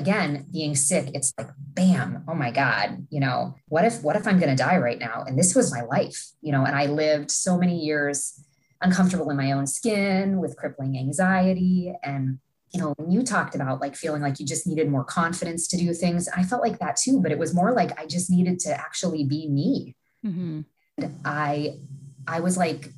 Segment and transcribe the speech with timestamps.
[0.00, 4.26] again, being sick, it's like, bam, oh my God, you know, what if, what if
[4.26, 5.24] I'm going to die right now?
[5.26, 8.42] And this was my life, you know, and I lived so many years
[8.80, 11.92] uncomfortable in my own skin with crippling anxiety.
[12.02, 12.38] And,
[12.72, 15.76] you know, when you talked about like feeling like you just needed more confidence to
[15.76, 18.58] do things, I felt like that too, but it was more like I just needed
[18.60, 19.96] to actually be me.
[20.24, 20.62] Mm-hmm.
[20.96, 21.76] And I,
[22.26, 22.88] I was like,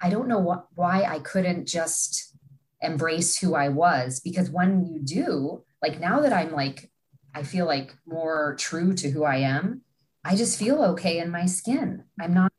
[0.00, 2.34] I don't know what, why I couldn't just
[2.80, 6.92] embrace who I was because when you do, like now that I'm like,
[7.34, 9.82] I feel like more true to who I am,
[10.24, 12.04] I just feel okay in my skin.
[12.20, 12.52] I'm not,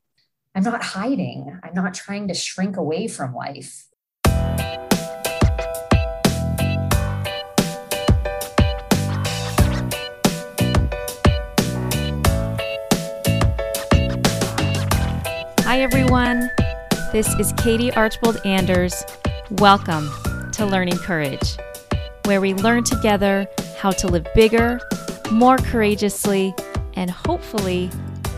[0.54, 1.58] I'm not hiding.
[1.62, 3.86] I'm not trying to shrink away from life.
[15.62, 16.50] Hi, everyone.
[17.10, 19.02] This is Katie Archbold Anders.
[19.50, 20.10] Welcome
[20.52, 21.56] to Learning Courage
[22.26, 23.46] where we learn together
[23.76, 24.80] how to live bigger,
[25.30, 26.54] more courageously,
[26.94, 27.90] and hopefully,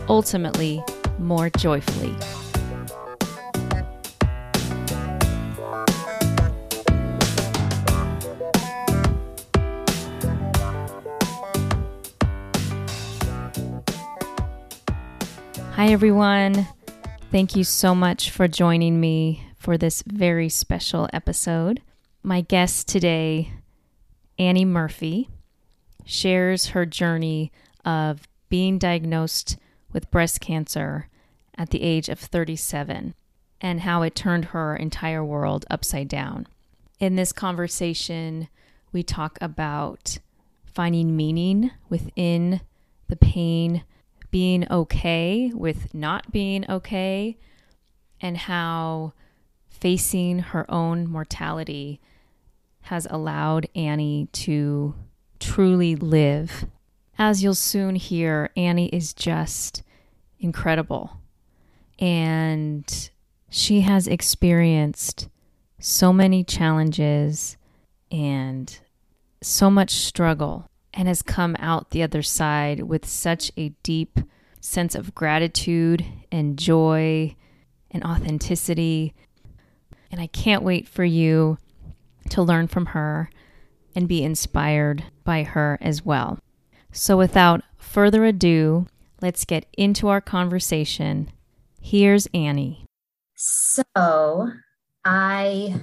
[0.09, 0.83] ultimately,
[1.19, 2.13] more joyfully.
[15.75, 16.67] Hi, everyone.
[17.31, 21.81] Thank you so much for joining me for this very special episode.
[22.23, 23.53] My guest today
[24.39, 25.29] Annie Murphy
[26.05, 27.51] shares her journey
[27.83, 29.57] of being diagnosed
[29.91, 31.07] with breast cancer
[31.57, 33.15] at the age of 37
[33.59, 36.47] and how it turned her entire world upside down.
[36.99, 38.47] In this conversation,
[38.91, 40.19] we talk about
[40.65, 42.61] finding meaning within
[43.07, 43.83] the pain,
[44.29, 47.37] being okay with not being okay,
[48.21, 49.13] and how
[49.69, 51.99] facing her own mortality
[52.87, 54.95] has allowed Annie to
[55.39, 56.65] truly live.
[57.17, 59.83] As you'll soon hear, Annie is just
[60.39, 61.19] incredible.
[61.99, 63.09] And
[63.49, 65.27] she has experienced
[65.79, 67.57] so many challenges
[68.09, 68.79] and
[69.41, 74.17] so much struggle and has come out the other side with such a deep
[74.61, 77.35] sense of gratitude and joy
[77.91, 79.13] and authenticity.
[80.09, 81.57] And I can't wait for you
[82.29, 83.29] to learn from her
[83.95, 86.39] and be inspired by her as well.
[86.91, 88.87] So, without further ado,
[89.21, 91.31] let's get into our conversation.
[91.81, 92.85] Here's Annie.
[93.35, 94.51] So,
[95.03, 95.81] I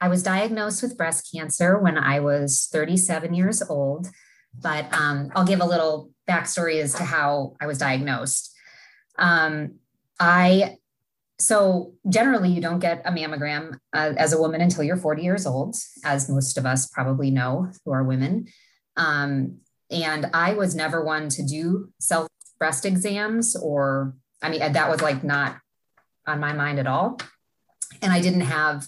[0.00, 4.08] I was diagnosed with breast cancer when I was 37 years old,
[4.60, 8.54] but um, I'll give a little backstory as to how I was diagnosed.
[9.18, 9.76] Um,
[10.20, 10.76] I
[11.38, 15.46] so generally you don't get a mammogram uh, as a woman until you're 40 years
[15.46, 18.46] old as most of us probably know who are women.
[18.96, 19.58] Um,
[19.90, 22.28] and i was never one to do self
[22.58, 25.56] breast exams or i mean that was like not
[26.26, 27.20] on my mind at all.
[28.02, 28.86] And i didn't have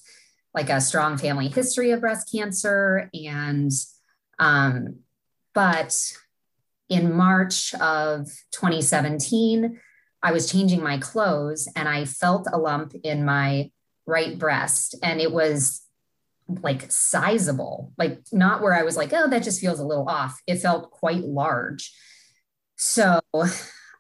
[0.55, 3.71] like a strong family history of breast cancer and
[4.39, 5.01] um,
[5.55, 5.95] but
[6.89, 9.81] in march of 2017
[10.23, 13.71] I was changing my clothes and I felt a lump in my
[14.07, 15.83] right breast and it was
[16.49, 20.41] like sizable, like not where I was like, oh, that just feels a little off.
[20.47, 21.93] It felt quite large.
[22.77, 23.21] So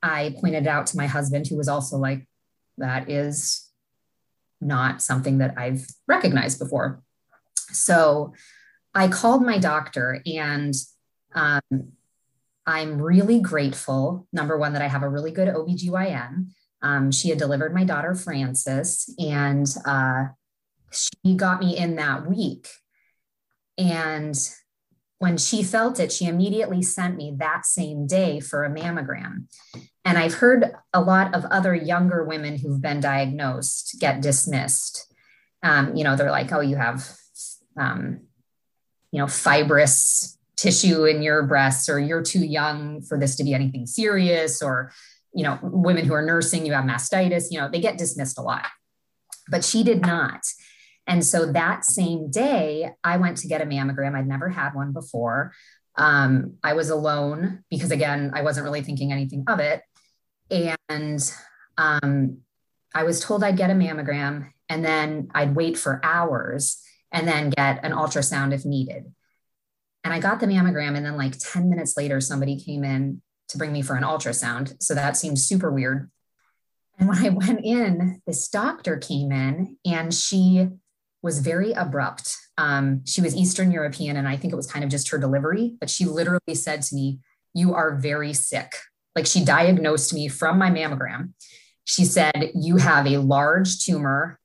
[0.02, 2.26] I pointed out to my husband, who was also like,
[2.78, 3.68] that is
[4.60, 7.02] not something that I've recognized before.
[7.72, 8.34] So
[8.94, 10.74] I called my doctor and
[11.34, 11.60] um,
[12.66, 16.48] I'm really grateful, number one, that I have a really good OBGYN.
[16.82, 20.26] Um, she had delivered my daughter, Frances, and uh,
[20.92, 22.68] she got me in that week.
[23.78, 24.36] And
[25.18, 29.46] when she felt it, she immediately sent me that same day for a mammogram.
[30.04, 35.12] And I've heard a lot of other younger women who've been diagnosed get dismissed.
[35.62, 37.08] Um, you know, they're like, oh, you have,
[37.78, 38.20] um,
[39.10, 43.54] you know, fibrous tissue in your breasts or you're too young for this to be
[43.54, 44.92] anything serious or
[45.34, 48.42] you know women who are nursing you have mastitis you know they get dismissed a
[48.42, 48.66] lot.
[49.48, 50.44] But she did not.
[51.06, 54.16] And so that same day i went to get a mammogram.
[54.16, 55.52] I'd never had one before.
[55.96, 59.82] Um, i was alone because again i wasn't really thinking anything of it.
[60.50, 61.32] And
[61.76, 62.38] um,
[62.94, 66.82] i was told i'd get a mammogram and then i'd wait for hours
[67.12, 69.12] and then get an ultrasound if needed
[70.06, 70.96] and I got the mammogram.
[70.96, 74.80] And then, like 10 minutes later, somebody came in to bring me for an ultrasound.
[74.80, 76.08] So that seemed super weird.
[76.96, 80.68] And when I went in, this doctor came in and she
[81.22, 82.36] was very abrupt.
[82.56, 85.74] Um, she was Eastern European, and I think it was kind of just her delivery,
[85.80, 87.18] but she literally said to me,
[87.52, 88.74] You are very sick.
[89.16, 91.32] Like she diagnosed me from my mammogram.
[91.84, 94.38] She said, You have a large tumor.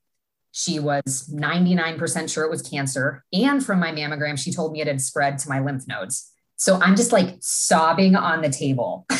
[0.52, 3.24] She was 99% sure it was cancer.
[3.32, 6.30] And from my mammogram, she told me it had spread to my lymph nodes.
[6.56, 9.06] So I'm just like sobbing on the table.
[9.10, 9.18] oh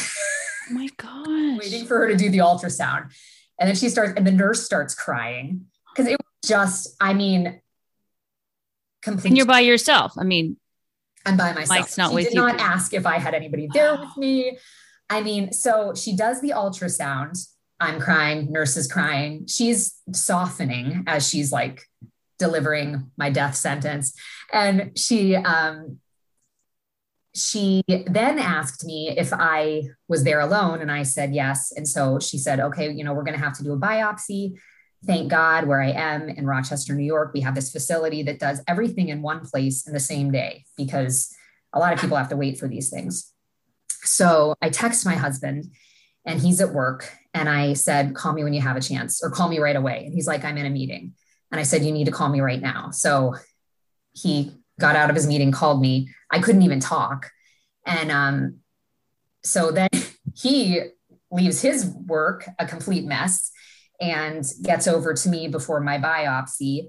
[0.71, 1.59] my gosh.
[1.59, 3.13] waiting for her to do the ultrasound.
[3.59, 7.61] And then she starts, and the nurse starts crying because it was just, I mean,
[9.03, 9.31] complete.
[9.31, 10.13] And you're by yourself.
[10.19, 10.57] I mean,
[11.25, 11.69] I'm by myself.
[11.69, 12.41] Mike's not she with did you.
[12.41, 14.59] not ask if I had anybody there with me.
[15.09, 17.39] I mean, so she does the ultrasound.
[17.83, 19.47] I'm crying, nurse is crying.
[19.47, 21.83] She's softening as she's like
[22.39, 24.15] delivering my death sentence.
[24.53, 25.99] And she um
[27.35, 31.73] she then asked me if I was there alone and I said yes.
[31.75, 34.59] And so she said, "Okay, you know, we're going to have to do a biopsy."
[35.05, 38.63] Thank God, where I am in Rochester, New York, we have this facility that does
[38.69, 41.35] everything in one place in the same day because
[41.73, 43.33] a lot of people have to wait for these things.
[43.89, 45.73] So I text my husband
[46.25, 47.13] and he's at work.
[47.35, 50.05] And I said, call me when you have a chance or call me right away.
[50.05, 51.15] And he's like, I'm in a meeting.
[51.51, 52.91] And I said, you need to call me right now.
[52.91, 53.35] So
[54.13, 56.09] he got out of his meeting, called me.
[56.31, 57.31] I couldn't even talk.
[57.87, 58.59] And um,
[59.45, 59.89] so then
[60.37, 60.81] he
[61.31, 63.51] leaves his work a complete mess
[64.01, 66.89] and gets over to me before my biopsy.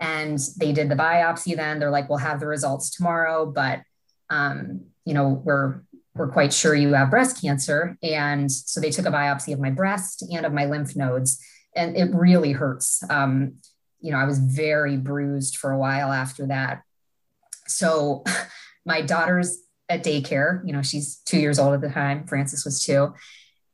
[0.00, 1.78] And they did the biopsy then.
[1.78, 3.82] They're like, we'll have the results tomorrow, but
[4.30, 5.82] um, you know, we're
[6.14, 7.96] we're quite sure you have breast cancer.
[8.02, 11.44] And so they took a biopsy of my breast and of my lymph nodes,
[11.74, 13.02] and it really hurts.
[13.10, 13.56] Um,
[14.00, 16.82] you know, I was very bruised for a while after that.
[17.66, 18.24] So
[18.86, 19.58] my daughter's
[19.88, 23.14] at daycare, you know, she's two years old at the time, Frances was two.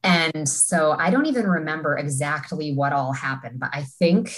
[0.02, 4.34] And so I don't even remember exactly what all happened, but I think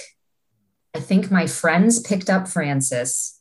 [0.95, 3.39] I think my friends picked up Frances.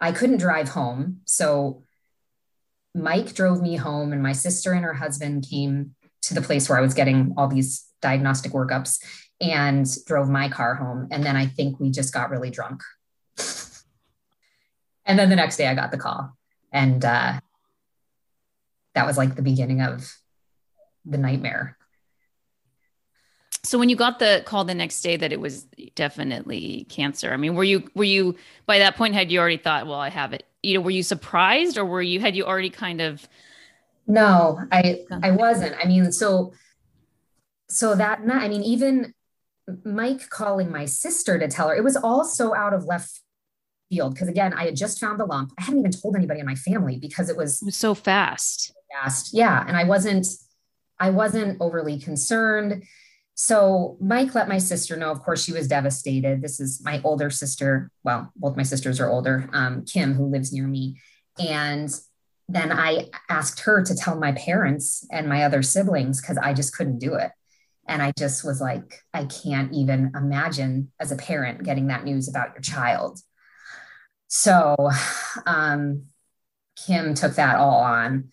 [0.00, 1.22] I couldn't drive home.
[1.24, 1.82] So
[2.94, 6.78] Mike drove me home, and my sister and her husband came to the place where
[6.78, 9.02] I was getting all these diagnostic workups
[9.40, 11.08] and drove my car home.
[11.10, 12.82] And then I think we just got really drunk.
[15.06, 16.36] and then the next day I got the call.
[16.72, 17.40] And uh,
[18.94, 20.12] that was like the beginning of
[21.04, 21.77] the nightmare.
[23.64, 25.64] So when you got the call the next day that it was
[25.94, 28.36] definitely cancer, I mean, were you were you
[28.66, 31.02] by that point had you already thought, well, I have it you know were you
[31.02, 33.28] surprised or were you had you already kind of
[34.06, 35.74] no i i wasn't.
[35.82, 36.52] I mean so
[37.68, 39.14] so that night i mean even
[39.84, 43.20] mike calling my sister to tell her it was all so out of left
[43.90, 44.14] field.
[44.14, 45.52] Because again i had just found the lump.
[45.58, 48.72] I hadn't even told anybody in my family because it was, it was so fast.
[48.92, 49.32] fast.
[49.32, 49.64] Yeah.
[49.66, 50.26] And i wasn't
[50.98, 52.84] i wasn't overly concerned
[53.40, 55.12] so Mike let my sister know.
[55.12, 56.42] Of course, she was devastated.
[56.42, 57.88] This is my older sister.
[58.02, 59.48] Well, both my sisters are older.
[59.52, 61.00] Um, Kim, who lives near me,
[61.38, 61.88] and
[62.48, 66.76] then I asked her to tell my parents and my other siblings because I just
[66.76, 67.30] couldn't do it.
[67.86, 72.28] And I just was like, I can't even imagine as a parent getting that news
[72.28, 73.20] about your child.
[74.26, 74.90] So
[75.46, 76.06] um,
[76.86, 78.30] Kim took that all on.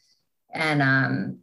[0.52, 1.40] And um,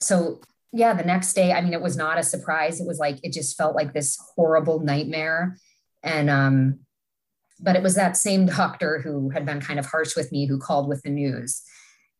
[0.00, 2.80] so yeah, the next day, I mean, it was not a surprise.
[2.80, 5.56] It was like, it just felt like this horrible nightmare.
[6.02, 6.80] And, um,
[7.60, 10.58] but it was that same doctor who had been kind of harsh with me who
[10.58, 11.62] called with the news.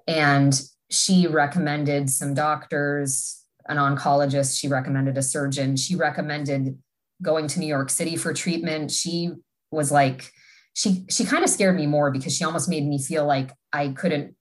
[0.06, 0.60] And
[0.90, 6.78] she recommended some doctors, an oncologist, she recommended a surgeon, she recommended
[7.20, 8.90] going to New York City for treatment.
[8.90, 9.30] She
[9.70, 10.32] was like,
[10.74, 13.88] she she kind of scared me more because she almost made me feel like I
[13.88, 14.36] couldn't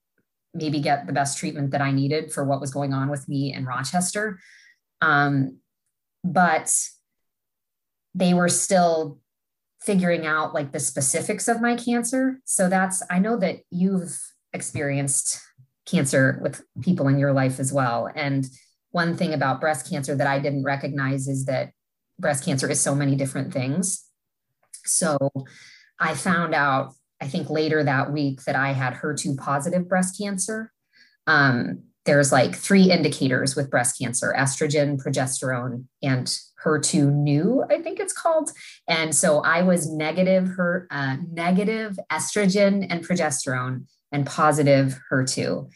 [0.58, 3.54] maybe get the best treatment that I needed for what was going on with me
[3.54, 4.38] in Rochester.
[5.00, 5.58] Um,
[6.24, 6.74] but
[8.14, 9.20] they were still
[9.80, 12.40] figuring out like the specifics of my cancer.
[12.44, 14.18] So that's, I know that you've
[14.52, 15.40] experienced
[15.86, 18.10] cancer with people in your life as well.
[18.14, 18.46] And
[18.90, 21.70] one thing about breast cancer that I didn't recognize is that
[22.18, 24.04] breast cancer is so many different things.
[24.84, 25.16] So
[26.00, 30.72] I found out I think later that week that I had HER2 positive breast cancer.
[31.26, 36.26] Um, there's like three indicators with breast cancer estrogen, progesterone, and
[36.64, 38.50] HER2/neu, I think it's called.
[38.88, 45.70] And so I was negative her uh, negative estrogen and progesterone and positive HER2.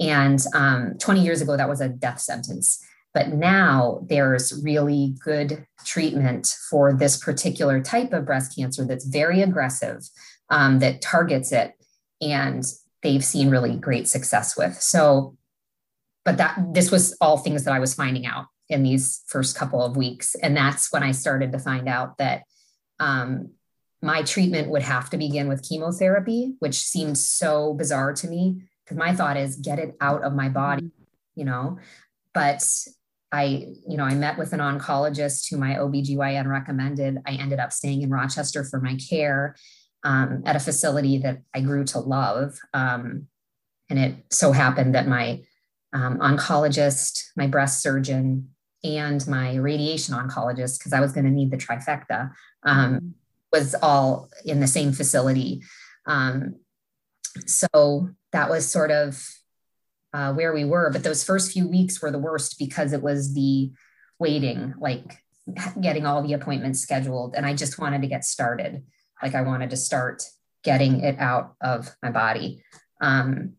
[0.00, 2.84] And um, 20 years ago, that was a death sentence.
[3.14, 9.42] But now there's really good treatment for this particular type of breast cancer that's very
[9.42, 10.02] aggressive
[10.50, 11.74] um, that targets it
[12.20, 12.64] and
[13.02, 14.80] they've seen really great success with.
[14.80, 15.36] So,
[16.24, 19.82] but that this was all things that I was finding out in these first couple
[19.82, 20.34] of weeks.
[20.34, 22.42] And that's when I started to find out that
[23.00, 23.52] um,
[24.02, 28.98] my treatment would have to begin with chemotherapy, which seemed so bizarre to me because
[28.98, 31.02] my thought is get it out of my body, mm-hmm.
[31.36, 31.78] you know.
[32.34, 32.66] But
[33.32, 37.18] I, you know, I met with an oncologist who my OBGYN recommended.
[37.26, 39.54] I ended up staying in Rochester for my care
[40.08, 42.58] um, at a facility that I grew to love.
[42.72, 43.26] Um,
[43.90, 45.42] and it so happened that my
[45.92, 48.48] um, oncologist, my breast surgeon,
[48.82, 52.30] and my radiation oncologist, because I was going to need the trifecta,
[52.62, 53.08] um, mm-hmm.
[53.52, 55.62] was all in the same facility.
[56.06, 56.56] Um,
[57.44, 59.22] so that was sort of
[60.14, 60.90] uh, where we were.
[60.90, 63.72] But those first few weeks were the worst because it was the
[64.18, 65.18] waiting, like
[65.78, 67.34] getting all the appointments scheduled.
[67.34, 68.84] And I just wanted to get started.
[69.22, 70.22] Like I wanted to start
[70.64, 72.62] getting it out of my body.
[73.00, 73.54] Um,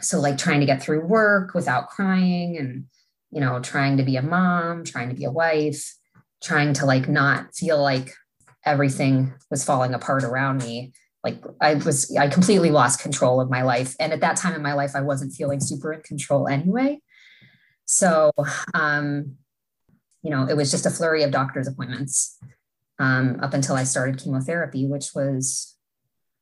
[0.00, 2.84] so like trying to get through work without crying and
[3.30, 5.94] you know trying to be a mom trying to be a wife
[6.42, 8.12] trying to like not feel like
[8.64, 10.92] everything was falling apart around me.
[11.24, 13.94] Like i was i completely lost control of my life.
[14.00, 17.00] And at that time in my life i wasn't feeling super in control anyway.
[17.84, 18.32] So
[18.74, 19.36] um
[20.22, 22.38] you know it was just a flurry of doctor's appointments
[23.02, 25.76] um, up until i started chemotherapy which was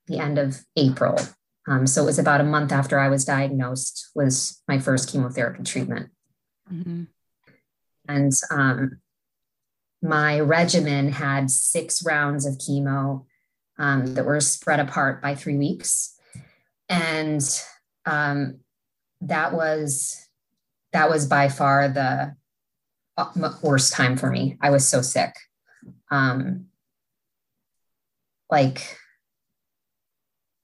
[0.06, 1.16] the end of april
[1.68, 5.62] um, so it was about a month after I was diagnosed was my first chemotherapy
[5.62, 6.10] treatment.
[6.72, 7.04] Mm-hmm.
[8.08, 9.00] And um,
[10.02, 13.24] my regimen had six rounds of chemo
[13.78, 16.18] um, that were spread apart by three weeks.
[16.88, 17.42] And
[18.04, 18.60] um,
[19.20, 20.26] that was
[20.92, 22.34] that was by far the
[23.16, 24.56] uh, worst time for me.
[24.60, 25.36] I was so sick.
[26.10, 26.66] Um,
[28.50, 28.98] like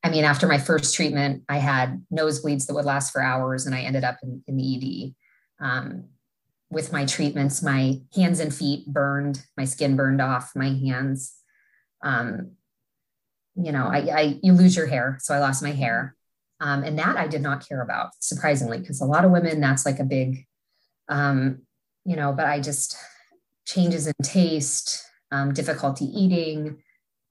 [0.07, 3.75] I mean, after my first treatment, I had nosebleeds that would last for hours, and
[3.75, 5.15] I ended up in, in the
[5.59, 5.65] ED.
[5.65, 6.05] Um,
[6.71, 11.35] with my treatments, my hands and feet burned, my skin burned off my hands.
[12.05, 12.53] Um,
[13.57, 16.15] you know, I, I, you lose your hair, so I lost my hair,
[16.61, 19.85] um, and that I did not care about, surprisingly, because a lot of women that's
[19.85, 20.47] like a big,
[21.09, 21.63] um,
[22.05, 22.33] you know.
[22.33, 22.97] But I just
[23.67, 25.05] changes in taste,
[25.37, 26.79] um, difficulty eating,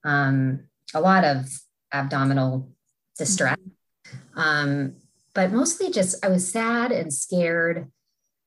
[0.04, 1.48] um, a lot of
[1.92, 2.70] abdominal
[3.18, 3.58] distress.
[4.36, 4.98] Um,
[5.34, 7.92] but mostly just I was sad and scared.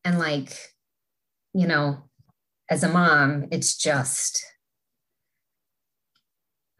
[0.05, 0.57] And like,
[1.53, 2.05] you know,
[2.71, 4.45] as a mom, it's just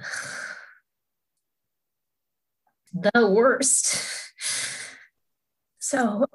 [2.93, 4.05] the worst.
[5.81, 6.27] So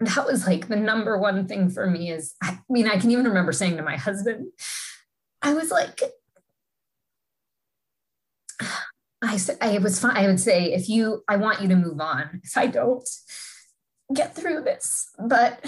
[0.00, 3.26] that was like the number one thing for me is I mean, I can even
[3.26, 4.48] remember saying to my husband,
[5.42, 6.00] I was like,
[9.22, 10.16] I said I was fine.
[10.16, 13.08] I would say if you, I want you to move on if I don't
[14.14, 15.08] get through this.
[15.18, 15.64] But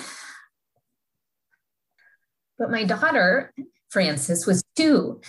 [2.58, 3.54] but my daughter
[3.88, 5.20] Frances was two,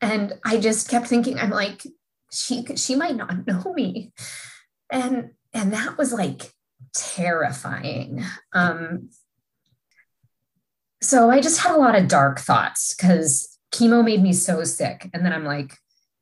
[0.00, 1.82] and I just kept thinking, I'm like,
[2.30, 4.12] she she might not know me,
[4.90, 6.52] and and that was like
[7.14, 8.24] terrifying.
[8.52, 9.10] Um,
[11.02, 15.08] so I just had a lot of dark thoughts because chemo made me so sick,
[15.12, 15.76] and then I'm like,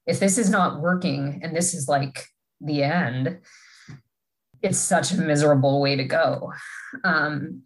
[0.07, 2.26] if this is not working and this is like
[2.61, 3.38] the end,
[4.62, 6.52] it's such a miserable way to go.
[7.04, 7.62] Um,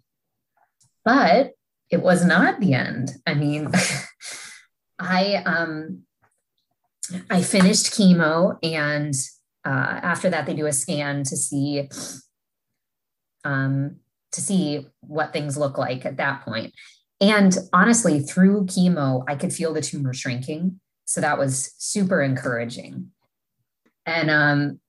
[1.05, 1.53] but
[1.91, 3.13] it was not the end.
[3.27, 3.71] I mean,
[4.99, 6.03] I um,
[7.31, 9.15] I finished chemo, and
[9.65, 11.89] uh, after that, they do a scan to see
[13.49, 13.97] um,
[14.33, 16.75] to see what things look like at that point.
[17.21, 20.81] And honestly, through chemo, I could feel the tumor shrinking.
[21.07, 23.11] So that was super encouraging.
[24.05, 24.81] And um,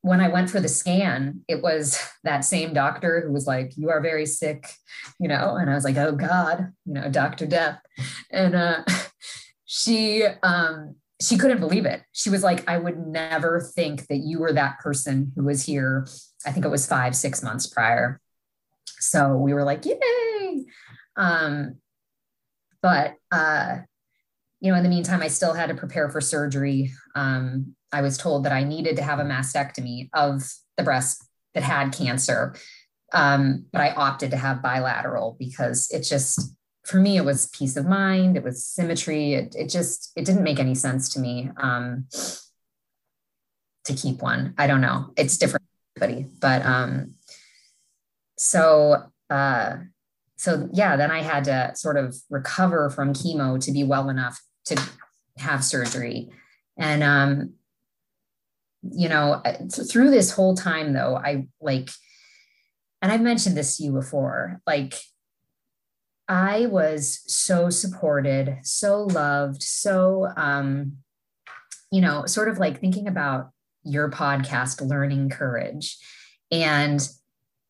[0.00, 3.90] when I went for the scan, it was that same doctor who was like, You
[3.90, 4.70] are very sick,
[5.20, 7.46] you know, and I was like, Oh God, you know, Dr.
[7.46, 7.80] Death.
[8.30, 8.84] And uh,
[9.66, 12.02] she, um, she couldn't believe it.
[12.12, 16.06] She was like, I would never think that you were that person who was here.
[16.46, 18.20] I think it was five, six months prior.
[19.00, 20.64] So we were like, yay.
[21.16, 21.76] Um,
[22.82, 23.78] but uh,
[24.60, 26.92] you know, in the meantime, I still had to prepare for surgery.
[27.14, 30.42] Um, I was told that I needed to have a mastectomy of
[30.76, 32.54] the breast that had cancer.
[33.12, 36.54] Um, but I opted to have bilateral because it just,
[36.84, 38.36] for me, it was peace of mind.
[38.36, 39.34] It was symmetry.
[39.34, 42.06] It, it just, it didn't make any sense to me um,
[43.84, 44.54] to keep one.
[44.58, 45.12] I don't know.
[45.16, 45.64] It's different
[46.02, 46.26] everybody.
[46.40, 47.14] But um,
[48.36, 49.76] so, uh,
[50.36, 54.40] so yeah, then I had to sort of recover from chemo to be well enough
[54.66, 54.80] to
[55.38, 56.30] have surgery.
[56.76, 57.54] And, um,
[58.82, 59.42] you know,
[59.90, 61.90] through this whole time though, I like,
[63.02, 64.94] and I've mentioned this to you before, like,
[66.30, 70.98] I was so supported, so loved, so um,
[71.90, 73.50] you know, sort of like thinking about
[73.84, 75.96] your podcast, Learning Courage.
[76.50, 77.06] And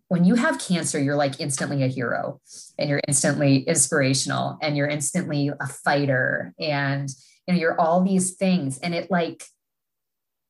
[0.08, 2.40] when you have cancer, you're like instantly a hero
[2.78, 7.08] and you're instantly inspirational and you're instantly a fighter and
[7.46, 9.44] you know you're all these things and it like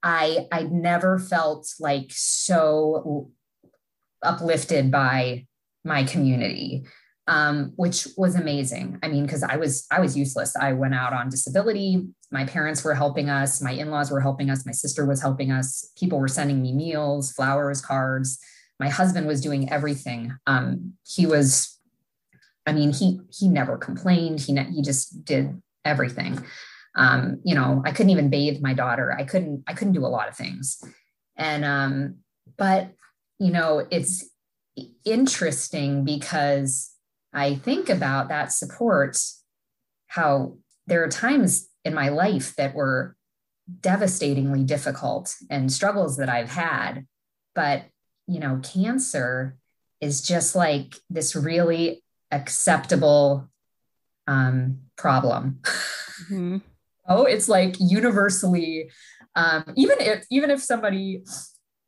[0.03, 3.31] I I never felt like so
[4.23, 5.47] uplifted by
[5.85, 6.85] my community
[7.29, 8.99] um, which was amazing.
[9.03, 10.57] I mean, because I was I was useless.
[10.57, 12.09] I went out on disability.
[12.33, 13.61] My parents were helping us.
[13.61, 14.65] My in-laws were helping us.
[14.65, 15.93] My sister was helping us.
[15.99, 18.39] People were sending me meals, flowers, cards.
[18.81, 20.37] My husband was doing everything.
[20.47, 21.79] Um, he was,
[22.67, 24.41] I mean, he he never complained.
[24.41, 26.43] He he just did everything.
[26.95, 29.13] Um, you know, I couldn't even bathe my daughter.
[29.13, 30.83] I couldn't I couldn't do a lot of things.
[31.37, 32.17] And um,
[32.57, 32.93] but
[33.39, 34.25] you know, it's
[35.05, 36.95] interesting because
[37.39, 39.17] I think about that support,
[40.09, 43.17] how there are times in my life that were
[43.81, 47.07] devastatingly difficult and struggles that I've had.
[47.55, 47.85] But,
[48.27, 49.57] you know, cancer
[50.01, 53.49] is just like this really acceptable
[54.27, 55.61] um, problem.
[56.25, 56.59] Mm-hmm.
[57.09, 58.91] oh, it's like universally,
[59.35, 61.23] um, even if even if somebody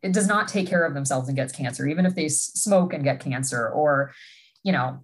[0.03, 3.05] it does not take care of themselves and gets cancer, even if they smoke and
[3.05, 4.13] get cancer, or
[4.63, 5.01] you know,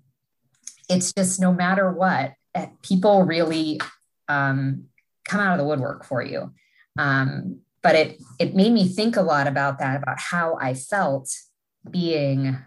[0.88, 3.80] it's just no matter what, eh, people really
[4.28, 4.84] um,
[5.26, 6.52] come out of the woodwork for you.
[6.98, 11.32] Um, but it it made me think a lot about that, about how I felt
[11.88, 12.58] being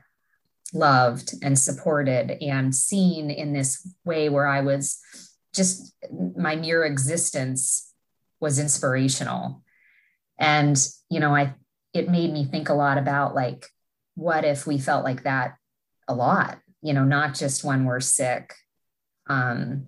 [0.73, 4.99] loved and supported and seen in this way where I was
[5.53, 5.93] just
[6.37, 7.91] my mere existence
[8.39, 9.63] was inspirational.
[10.37, 10.77] And,
[11.09, 11.53] you know, I
[11.93, 13.65] it made me think a lot about like,
[14.15, 15.55] what if we felt like that
[16.07, 16.59] a lot?
[16.81, 18.53] You know, not just when we're sick.
[19.27, 19.87] Um,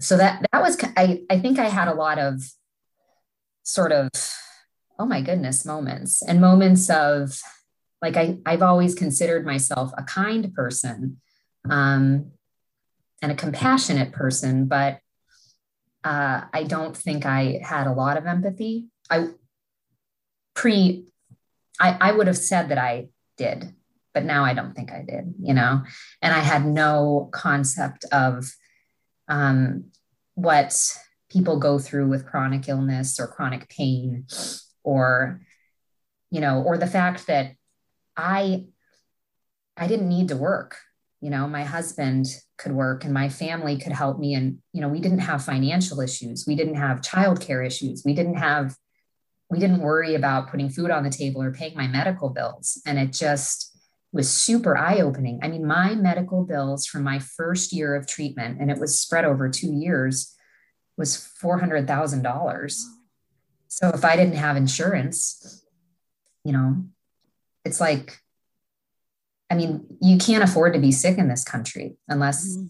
[0.00, 2.42] so that that was I I think I had a lot of
[3.62, 4.08] sort of
[4.98, 7.40] oh my goodness moments and moments of
[8.00, 11.20] like I I've always considered myself a kind person
[11.68, 12.32] um,
[13.20, 15.00] and a compassionate person, but
[16.04, 18.86] uh, I don't think I had a lot of empathy.
[19.10, 19.28] I
[20.54, 21.06] pre
[21.80, 23.74] I, I would have said that I did
[24.18, 25.84] but now I don't think I did, you know,
[26.20, 28.52] and I had no concept of
[29.28, 29.92] um,
[30.34, 30.76] what
[31.30, 34.26] people go through with chronic illness or chronic pain
[34.82, 35.42] or,
[36.32, 37.52] you know, or the fact that
[38.16, 38.64] I,
[39.76, 40.78] I didn't need to work.
[41.20, 42.26] You know, my husband
[42.56, 44.34] could work and my family could help me.
[44.34, 46.44] And, you know, we didn't have financial issues.
[46.44, 48.02] We didn't have childcare issues.
[48.04, 48.74] We didn't have,
[49.48, 52.82] we didn't worry about putting food on the table or paying my medical bills.
[52.84, 53.76] And it just,
[54.12, 55.40] was super eye opening.
[55.42, 59.24] I mean, my medical bills from my first year of treatment, and it was spread
[59.24, 60.34] over two years,
[60.96, 62.82] was $400,000.
[63.68, 65.64] So if I didn't have insurance,
[66.42, 66.84] you know,
[67.64, 68.18] it's like,
[69.50, 72.66] I mean, you can't afford to be sick in this country unless mm-hmm.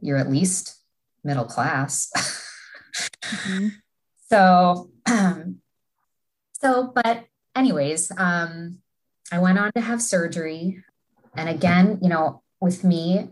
[0.00, 0.76] you're at least
[1.24, 2.10] middle class.
[3.22, 3.68] mm-hmm.
[4.30, 5.60] So, um,
[6.60, 7.24] so, but
[7.56, 8.80] anyways, um,
[9.30, 10.82] I went on to have surgery.
[11.36, 13.30] And again, you know, with me,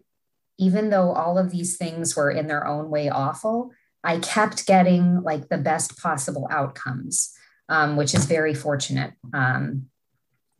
[0.58, 3.72] even though all of these things were in their own way awful,
[4.04, 7.32] I kept getting like the best possible outcomes,
[7.68, 9.14] um, which is very fortunate.
[9.32, 9.86] Um,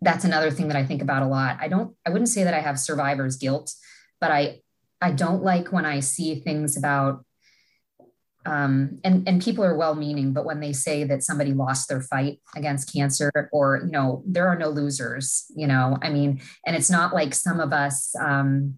[0.01, 1.59] that's another thing that I think about a lot.
[1.61, 3.73] I don't, I wouldn't say that I have survivor's guilt,
[4.21, 4.61] but I,
[5.01, 7.25] I don't like when I see things about
[8.47, 12.01] um, and and people are well meaning but when they say that somebody lost their
[12.01, 16.77] fight against cancer or you know there are no losers you know i mean and
[16.77, 18.77] it's not like some of us um,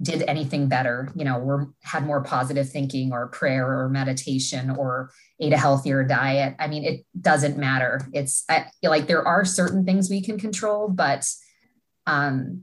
[0.00, 5.10] did anything better you know we're had more positive thinking or prayer or meditation or
[5.40, 6.54] ate a healthier diet.
[6.58, 8.00] I mean it doesn't matter.
[8.12, 11.28] It's I, like there are certain things we can control but
[12.06, 12.62] um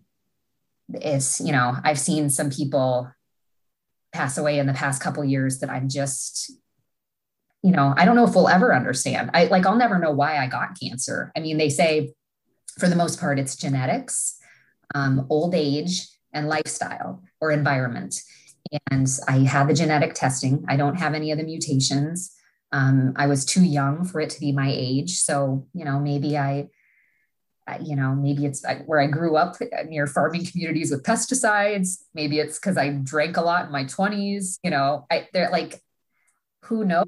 [0.94, 3.10] it's you know i've seen some people
[4.12, 6.52] pass away in the past couple years that I'm just,
[7.62, 9.32] you know, I don't know if we'll ever understand.
[9.34, 11.32] I like, I'll never know why I got cancer.
[11.36, 12.14] I mean, they say
[12.78, 14.40] for the most part, it's genetics,
[14.96, 18.16] um, old age, and lifestyle or environment.
[18.92, 20.64] And I had the genetic testing.
[20.68, 22.36] I don't have any of the mutations.
[22.72, 25.18] Um, I was too young for it to be my age.
[25.18, 26.70] So, you know, maybe I
[27.82, 29.56] you know, maybe it's where I grew up
[29.88, 32.04] near farming communities with pesticides.
[32.14, 34.60] Maybe it's because I drank a lot in my 20s.
[34.64, 35.82] You know, I, they're like,
[36.64, 37.06] who knows?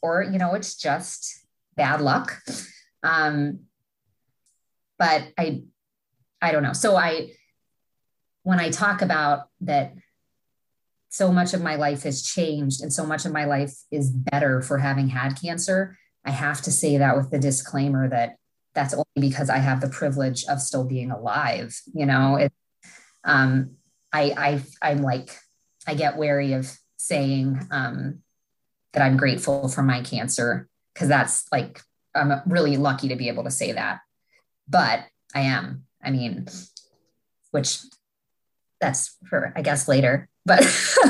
[0.00, 1.44] Or, you know, it's just
[1.76, 2.40] bad luck.
[3.02, 3.60] Um,
[4.98, 5.62] but I,
[6.40, 6.72] I don't know.
[6.72, 7.32] So I,
[8.42, 9.94] when I talk about that
[11.12, 14.62] so much of my life has changed and so much of my life is better
[14.62, 15.98] for having had cancer.
[16.24, 18.36] I have to say that with the disclaimer that
[18.74, 21.78] that's only because I have the privilege of still being alive.
[21.94, 22.52] You know, it,
[23.24, 23.76] um,
[24.12, 25.36] I, I, I'm like,
[25.86, 28.20] I get wary of saying um,
[28.92, 31.80] that I'm grateful for my cancer because that's like,
[32.14, 34.00] I'm really lucky to be able to say that.
[34.68, 35.04] But
[35.34, 35.84] I am.
[36.02, 36.46] I mean,
[37.50, 37.78] which
[38.80, 40.28] that's for, I guess, later.
[40.44, 40.64] But,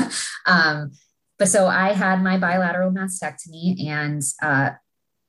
[0.45, 0.91] um,
[1.39, 4.71] but so I had my bilateral mastectomy and uh,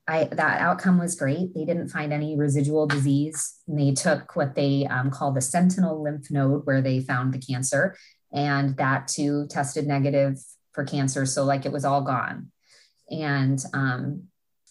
[0.07, 1.53] I, that outcome was great.
[1.55, 3.55] They didn't find any residual disease.
[3.67, 7.39] And they took what they um, call the sentinel lymph node, where they found the
[7.39, 7.97] cancer,
[8.31, 10.37] and that too tested negative
[10.73, 11.25] for cancer.
[11.25, 12.51] So like it was all gone.
[13.09, 14.23] And um,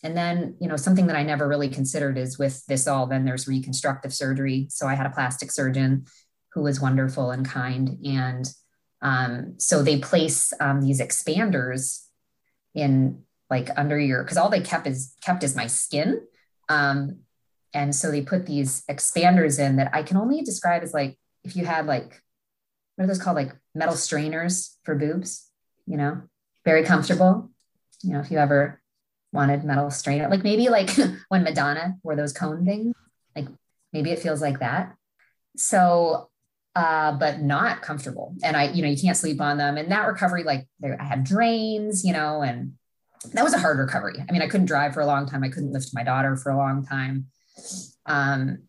[0.04, 3.06] and then you know something that I never really considered is with this all.
[3.06, 4.66] Then there's reconstructive surgery.
[4.70, 6.04] So I had a plastic surgeon
[6.52, 8.46] who was wonderful and kind, and
[9.02, 12.04] um, so they place um, these expanders
[12.74, 16.20] in like under your because all they kept is kept is my skin.
[16.68, 17.20] Um
[17.72, 21.56] and so they put these expanders in that i can only describe as like if
[21.56, 22.22] you had like
[22.94, 23.34] what are those called?
[23.34, 25.50] Like metal strainers for boobs
[25.86, 26.22] you know?
[26.64, 27.50] Very comfortable.
[28.02, 28.80] You know if you ever
[29.32, 30.90] wanted metal strainer like maybe like
[31.28, 32.94] when madonna wore those cone things
[33.34, 33.48] like
[33.92, 34.94] maybe it feels like that.
[35.56, 36.30] So
[36.76, 38.34] uh, but not comfortable.
[38.42, 39.76] And I, you know, you can't sleep on them.
[39.76, 42.72] And that recovery, like I had drains, you know, and
[43.32, 44.16] that was a hard recovery.
[44.28, 45.42] I mean, I couldn't drive for a long time.
[45.42, 47.26] I couldn't lift my daughter for a long time.
[48.06, 48.64] Um,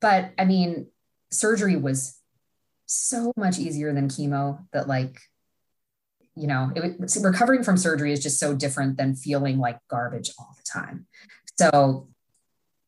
[0.00, 0.86] but I mean,
[1.30, 2.18] surgery was
[2.86, 5.20] so much easier than chemo that like,
[6.36, 10.54] you know, was, recovering from surgery is just so different than feeling like garbage all
[10.56, 11.06] the time.
[11.58, 12.08] So,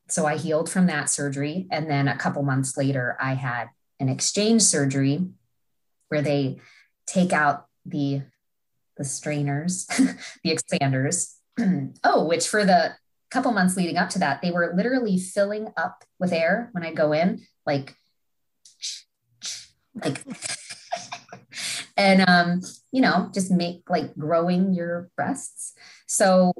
[0.09, 1.67] so I healed from that surgery.
[1.71, 3.69] And then a couple months later, I had
[4.01, 5.27] an exchange surgery
[6.09, 6.59] where they
[7.07, 8.23] take out the
[8.97, 9.87] the strainers,
[10.45, 11.35] the expanders.
[12.05, 12.95] oh, which for the
[13.31, 16.93] couple months leading up to that, they were literally filling up with air when I
[16.93, 17.97] go in, like,
[19.95, 20.23] like,
[21.97, 22.61] and um,
[22.93, 25.75] you know, just make like growing your breasts.
[26.07, 26.53] So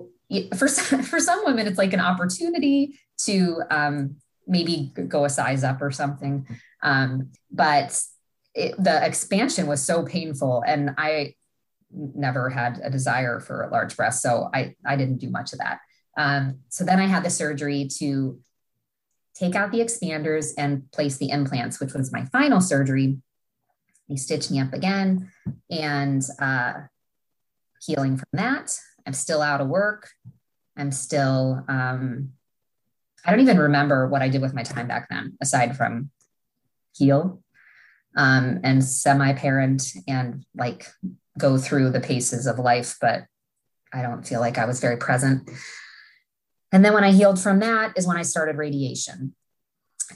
[0.57, 4.17] for for some women, it's like an opportunity to um,
[4.47, 6.47] maybe go a size up or something.
[6.83, 8.01] Um, but
[8.55, 11.35] it, the expansion was so painful, and I
[11.95, 14.23] never had a desire for a large breast.
[14.23, 15.81] So I, I didn't do much of that.
[16.17, 18.39] Um, so then I had the surgery to
[19.35, 23.19] take out the expanders and place the implants, which was my final surgery.
[24.09, 25.31] They stitched me up again
[25.71, 26.73] and uh,
[27.81, 28.79] healing from that.
[29.07, 30.11] I'm still out of work.
[30.77, 32.31] I'm still, um,
[33.25, 36.11] I don't even remember what I did with my time back then, aside from
[36.95, 37.43] heal
[38.17, 40.87] um, and semi parent and like
[41.39, 43.25] go through the paces of life, but
[43.93, 45.49] I don't feel like I was very present.
[46.73, 49.35] And then when I healed from that is when I started radiation.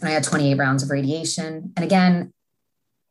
[0.00, 1.72] And I had 28 rounds of radiation.
[1.76, 2.32] And again,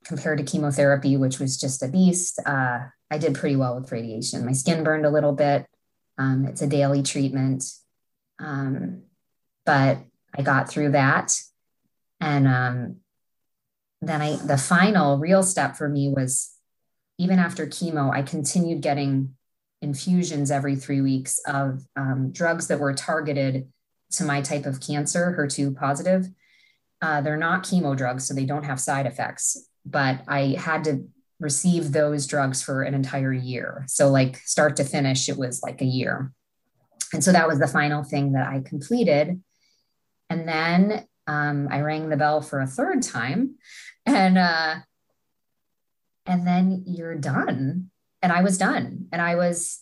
[0.04, 2.80] compared to chemotherapy, which was just a beast, uh,
[3.12, 4.46] I did pretty well with radiation.
[4.46, 5.68] My skin burned a little bit.
[6.18, 7.64] Um, it's a daily treatment.
[8.40, 9.04] Um,
[9.66, 10.00] but
[10.36, 11.34] I got through that.
[12.20, 12.98] And um,
[14.02, 16.55] then I, the final real step for me was
[17.18, 19.36] even after chemo, I continued getting
[19.82, 23.68] infusions every three weeks of um, drugs that were targeted
[24.12, 26.28] to my type of cancer, HER2 positive.
[27.02, 31.08] Uh, they're not chemo drugs, so they don't have side effects, but I had to
[31.40, 33.84] receive those drugs for an entire year.
[33.88, 36.32] So, like, start to finish, it was like a year.
[37.14, 39.42] And so that was the final thing that I completed.
[40.30, 43.56] And then um, I rang the bell for a third time.
[44.06, 44.76] And uh,
[46.26, 47.90] and then you're done.
[48.22, 49.08] And i was done.
[49.12, 49.82] And i was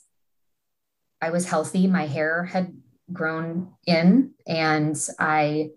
[1.22, 1.88] i was healthy.
[1.88, 2.74] My hair had
[3.12, 5.70] grown in and i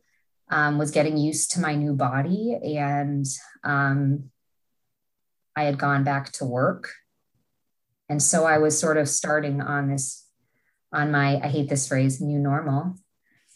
[0.48, 3.26] um, was getting used to my new body and
[3.64, 4.30] um,
[5.56, 6.92] i had gone back to work.
[8.08, 10.26] And so i was sort of starting on this
[10.92, 12.96] on my i hate this phrase new normal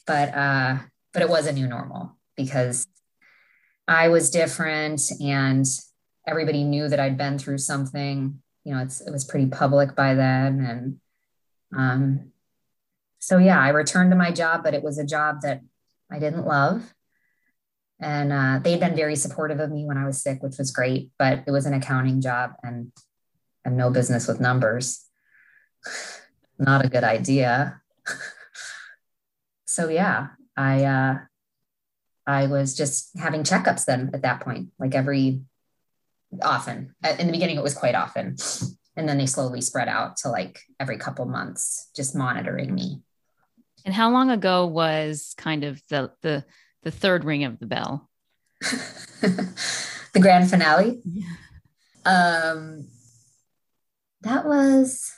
[0.07, 0.79] but uh
[1.12, 2.87] but it was a new normal because
[3.88, 5.64] i was different and
[6.26, 8.42] everybody knew that I'd been through something.
[8.64, 10.61] You know, it's it was pretty public by then.
[10.61, 11.00] And
[11.80, 12.33] um,
[13.18, 15.61] so, yeah, I returned to my job, but it was a job that
[16.11, 16.94] I didn't love.
[18.00, 21.11] And uh, they'd been very supportive of me when I was sick, which was great,
[21.18, 22.92] but it was an accounting job and
[23.64, 25.06] I'm no business with numbers.
[26.59, 27.80] Not a good idea.
[29.66, 31.18] so, yeah, I, uh,
[32.26, 35.42] I was just having checkups then at that point, like every
[36.42, 36.94] often.
[37.18, 38.36] In the beginning, it was quite often.
[38.96, 43.02] And then they slowly spread out to like every couple months, just monitoring me.
[43.84, 46.44] And how long ago was kind of the the
[46.82, 48.10] the third ring of the bell?
[48.60, 51.00] the grand finale.
[51.04, 51.24] Yeah.
[52.04, 52.88] Um
[54.22, 55.12] that was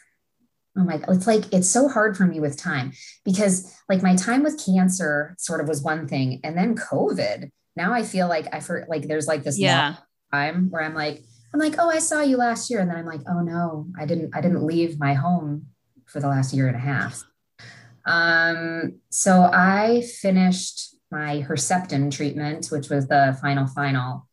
[0.76, 2.92] oh my god it's like it's so hard for me with time
[3.24, 7.92] because like my time with cancer sort of was one thing and then covid now
[7.92, 9.96] i feel like i for like there's like this yeah
[10.32, 13.06] time where i'm like i'm like oh i saw you last year and then i'm
[13.06, 15.66] like oh no i didn't i didn't leave my home
[16.06, 17.22] for the last year and a half
[18.06, 24.28] um so i finished my herceptin treatment which was the final final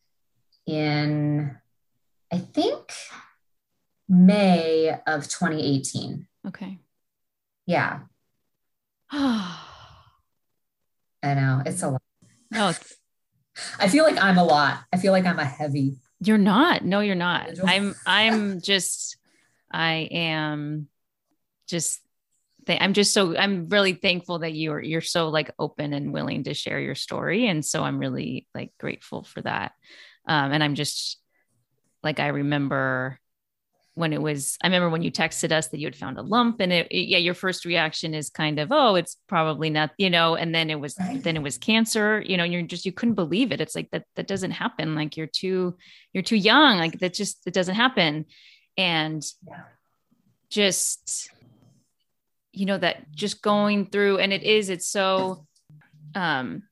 [0.66, 1.56] in
[2.32, 2.94] i think
[4.08, 6.80] may of 2018 Okay.
[7.66, 8.00] Yeah.
[9.12, 9.54] I
[11.24, 12.02] know it's a lot.
[12.52, 12.96] No, it's...
[13.80, 14.80] I feel like I'm a lot.
[14.94, 15.98] I feel like I'm a heavy.
[16.22, 16.84] You're not.
[16.84, 17.50] No, you're not.
[17.64, 17.96] I'm.
[18.06, 19.18] I'm just.
[19.72, 20.88] I am.
[21.68, 22.02] Just.
[22.68, 23.36] I'm just so.
[23.36, 24.82] I'm really thankful that you're.
[24.82, 28.72] You're so like open and willing to share your story, and so I'm really like
[28.80, 29.72] grateful for that.
[30.28, 31.20] Um, and I'm just
[32.04, 33.20] like I remember
[34.00, 36.62] when it was i remember when you texted us that you had found a lump
[36.62, 40.10] and it, it, yeah your first reaction is kind of oh it's probably not you
[40.10, 41.22] know and then it was right.
[41.22, 44.06] then it was cancer you know you're just you couldn't believe it it's like that
[44.16, 45.76] that doesn't happen like you're too
[46.14, 48.26] you're too young like that just it doesn't happen
[48.78, 49.64] and yeah.
[50.50, 51.30] just
[52.54, 55.46] you know that just going through and it is it's so
[56.16, 56.64] um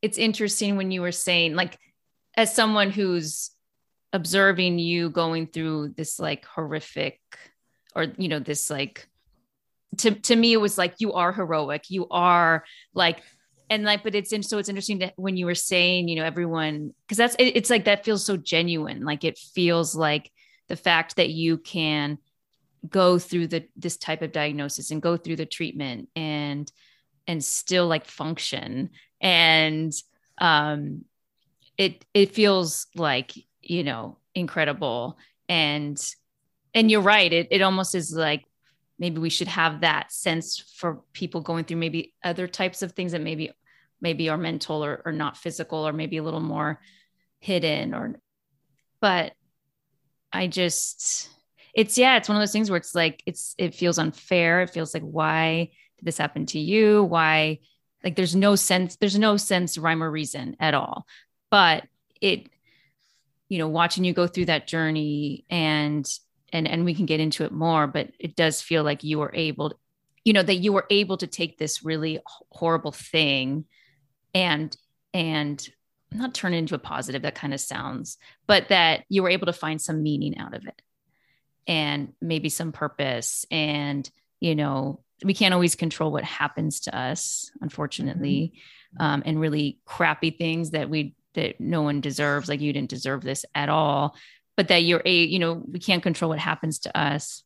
[0.00, 1.76] it's interesting when you were saying like
[2.36, 3.50] as someone who's
[4.12, 7.20] observing you going through this like horrific
[7.94, 9.06] or you know this like
[9.98, 11.90] to to me it was like you are heroic.
[11.90, 13.22] You are like
[13.70, 16.24] and like but it's in so it's interesting that when you were saying you know
[16.24, 19.04] everyone because that's it, it's like that feels so genuine.
[19.04, 20.30] Like it feels like
[20.68, 22.18] the fact that you can
[22.88, 26.70] go through the this type of diagnosis and go through the treatment and
[27.26, 28.90] and still like function.
[29.20, 29.92] And
[30.38, 31.04] um
[31.76, 33.32] it it feels like
[33.68, 35.18] you know, incredible.
[35.48, 35.98] And
[36.74, 37.32] and you're right.
[37.32, 38.44] It it almost is like
[38.98, 43.12] maybe we should have that sense for people going through maybe other types of things
[43.12, 43.52] that maybe
[44.00, 46.80] maybe are mental or, or not physical or maybe a little more
[47.40, 48.14] hidden or
[49.00, 49.32] but
[50.32, 51.30] I just
[51.74, 54.62] it's yeah, it's one of those things where it's like it's it feels unfair.
[54.62, 57.04] It feels like why did this happen to you?
[57.04, 57.60] Why
[58.02, 61.06] like there's no sense, there's no sense, rhyme or reason at all.
[61.50, 61.84] But
[62.20, 62.48] it
[63.48, 66.06] you know watching you go through that journey and
[66.52, 69.34] and and we can get into it more but it does feel like you were
[69.34, 69.78] able
[70.24, 73.64] you know that you were able to take this really horrible thing
[74.34, 74.76] and
[75.14, 75.68] and
[76.10, 79.46] not turn it into a positive that kind of sounds but that you were able
[79.46, 80.82] to find some meaning out of it
[81.66, 87.50] and maybe some purpose and you know we can't always control what happens to us
[87.60, 88.52] unfortunately
[88.94, 89.04] mm-hmm.
[89.04, 93.22] um, and really crappy things that we that no one deserves like you didn't deserve
[93.22, 94.16] this at all
[94.58, 97.44] but that you're a you know we can't control what happens to us.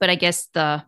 [0.00, 0.82] But i guess the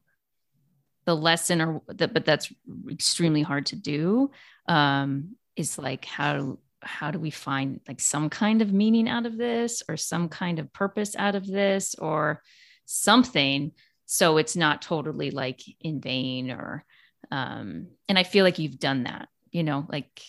[1.04, 2.52] the lesson or the, but that's
[2.90, 4.30] extremely hard to do
[4.68, 9.36] um is like how how do we find like some kind of meaning out of
[9.38, 12.42] this or some kind of purpose out of this or
[12.84, 13.72] something
[14.06, 16.84] so it's not totally like in vain or
[17.30, 20.20] um and i feel like you've done that you know like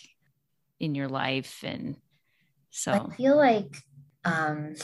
[0.84, 1.96] in your life and
[2.70, 2.92] so.
[2.92, 3.76] I feel like
[4.24, 4.74] um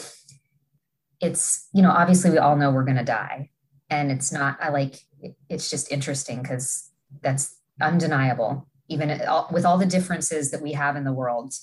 [1.19, 3.49] it's you know obviously we all know we're going to die
[3.89, 4.95] and it's not i like
[5.49, 6.89] it's just interesting because
[7.21, 8.67] that's undeniable.
[8.87, 9.09] Even
[9.51, 11.53] with all the differences that we have in the world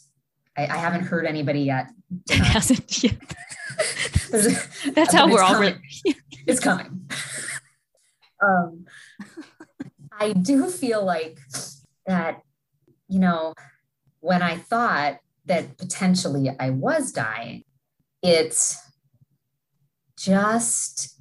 [0.56, 1.90] i, I haven't heard anybody yet
[2.30, 3.18] hasn't yet.
[4.94, 5.78] That's how we're all really
[6.46, 7.10] it's coming.
[8.42, 8.86] Um
[10.12, 11.38] i do feel like
[12.06, 12.42] that
[13.08, 13.54] you know
[14.20, 17.64] when I thought that potentially I was dying,
[18.22, 18.78] it's
[20.18, 21.20] just,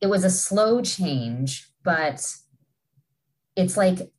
[0.00, 2.26] it was a slow change, but
[3.56, 4.12] it's like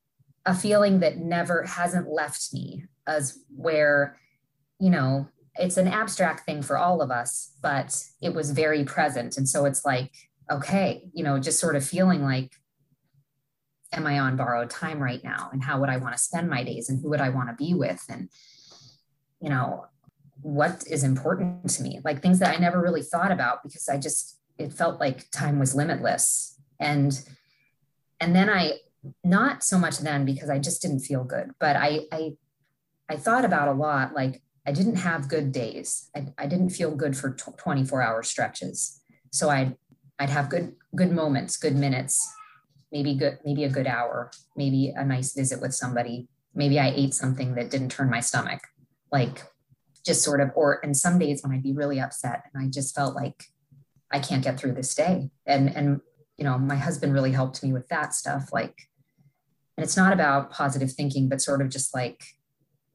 [0.45, 4.17] a feeling that never hasn't left me as where,
[4.79, 9.37] you know, it's an abstract thing for all of us, but it was very present.
[9.37, 10.11] And so it's like,
[10.51, 12.51] okay, you know, just sort of feeling like
[13.95, 15.49] am I on borrowed time right now?
[15.51, 16.89] And how would I want to spend my days?
[16.89, 18.03] And who would I want to be with?
[18.09, 18.29] And,
[19.41, 19.87] you know,
[20.41, 22.01] what is important to me?
[22.03, 25.59] Like things that I never really thought about because I just, it felt like time
[25.59, 26.59] was limitless.
[26.79, 27.19] And,
[28.19, 28.79] and then I,
[29.23, 32.33] not so much then because I just didn't feel good, but I, I,
[33.09, 36.09] I thought about a lot like, I didn't have good days.
[36.15, 38.99] I, I didn't feel good for 24 hour stretches.
[39.31, 39.77] So I'd,
[40.17, 42.27] I'd have good, good moments, good minutes,
[42.95, 46.29] maybe good, maybe a good hour, maybe a nice visit with somebody.
[46.53, 48.61] Maybe I ate something that didn't turn my stomach.
[49.11, 49.43] Like
[50.05, 52.95] just sort of, or, and some days when I'd be really upset and I just
[52.95, 53.43] felt like
[54.13, 55.29] I can't get through this day.
[55.45, 55.99] And, and,
[56.37, 58.53] you know, my husband really helped me with that stuff.
[58.53, 58.77] Like,
[59.75, 62.23] and it's not about positive thinking, but sort of just like,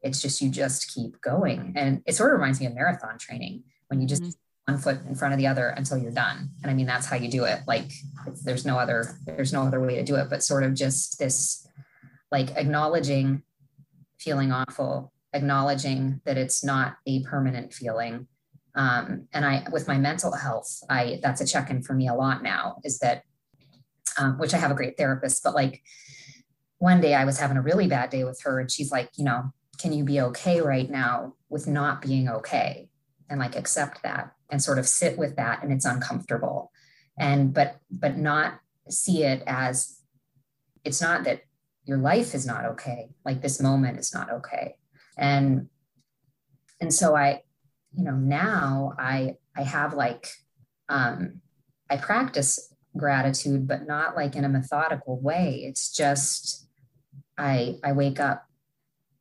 [0.00, 3.64] it's just you just keep going and it sort of reminds me of marathon training
[3.88, 4.30] when you just mm-hmm.
[4.70, 6.50] One foot in front of the other until you're done.
[6.62, 7.60] And i mean that's how you do it.
[7.66, 7.90] Like
[8.44, 11.66] there's no other there's no other way to do it but sort of just this
[12.30, 13.42] like acknowledging
[14.18, 18.26] feeling awful acknowledging that it's not a permanent feeling.
[18.76, 22.40] Um, and i with my mental health i that's a check-in for me a lot
[22.40, 23.24] now is that
[24.16, 25.82] um, which i have a great therapist but like
[26.78, 29.24] one day i was having a really bad day with her and she's like you
[29.24, 32.88] know can you be okay right now with not being okay?
[33.28, 36.70] And like accept that and sort of sit with that and it's uncomfortable
[37.18, 40.00] and but but not see it as
[40.84, 41.42] it's not that
[41.84, 44.76] your life is not okay like this moment is not okay
[45.16, 45.68] and
[46.80, 47.42] and so i
[47.96, 50.28] you know now i i have like
[50.88, 51.40] um
[51.88, 56.66] i practice gratitude but not like in a methodical way it's just
[57.38, 58.50] i i wake up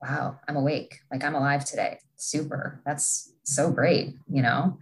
[0.02, 1.00] wow, I'm awake.
[1.12, 2.00] Like I'm alive today.
[2.16, 2.82] Super.
[2.86, 4.16] That's so great.
[4.32, 4.78] You know,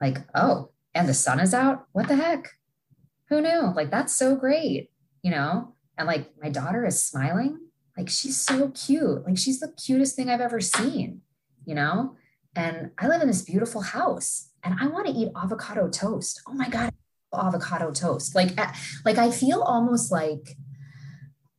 [0.00, 1.86] like, oh, and the sun is out.
[1.92, 2.48] What the heck?
[3.28, 3.72] Who knew?
[3.74, 4.90] Like, that's so great.
[5.22, 7.58] You know, and like my daughter is smiling.
[7.96, 9.26] Like she's so cute.
[9.26, 11.22] Like she's the cutest thing I've ever seen,
[11.66, 12.16] you know?
[12.54, 16.40] And I live in this beautiful house and I want to eat avocado toast.
[16.46, 16.92] Oh my God,
[17.34, 18.34] avocado toast.
[18.36, 18.72] Like, eh,
[19.04, 20.56] like I feel almost like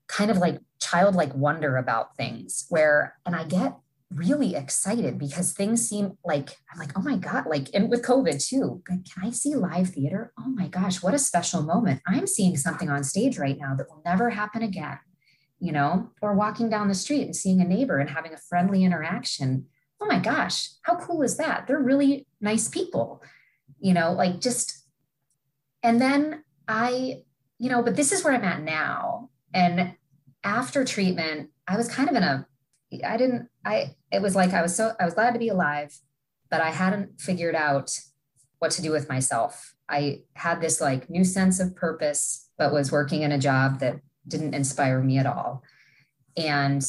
[0.08, 3.75] kind of like childlike wonder about things where, and I get
[4.13, 8.43] really excited because things seem like I'm like, oh my God, like, and with COVID
[8.45, 10.34] too, can I see live theater?
[10.39, 12.02] Oh my gosh, what a special moment.
[12.08, 14.98] I'm seeing something on stage right now that will never happen again,
[15.60, 18.84] you know, or walking down the street and seeing a neighbor and having a friendly
[18.84, 19.67] interaction.
[20.02, 21.67] Oh my gosh, how cool is that?
[21.67, 23.22] They're really nice people,
[23.80, 24.86] you know, like just,
[25.84, 27.24] and then I,
[27.60, 29.30] you know, but this is where I'm at now.
[29.54, 29.93] And
[30.43, 32.48] after treatment, I was kind of in a,
[33.06, 35.97] I didn't, I, it was like I was so, I was glad to be alive,
[36.49, 37.91] but I hadn't figured out
[38.60, 39.75] what to do with myself.
[39.88, 43.99] I had this like new sense of purpose, but was working in a job that
[44.28, 45.63] didn't inspire me at all.
[46.38, 46.84] And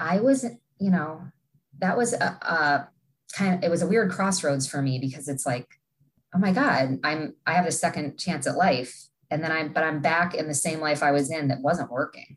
[0.00, 0.44] I was,
[0.78, 1.22] you know,
[1.78, 2.88] that was a, a
[3.36, 5.66] kind of, it was a weird crossroads for me because it's like,
[6.34, 9.08] oh my God, I'm, I have a second chance at life.
[9.30, 11.90] And then I'm, but I'm back in the same life I was in that wasn't
[11.90, 12.36] working.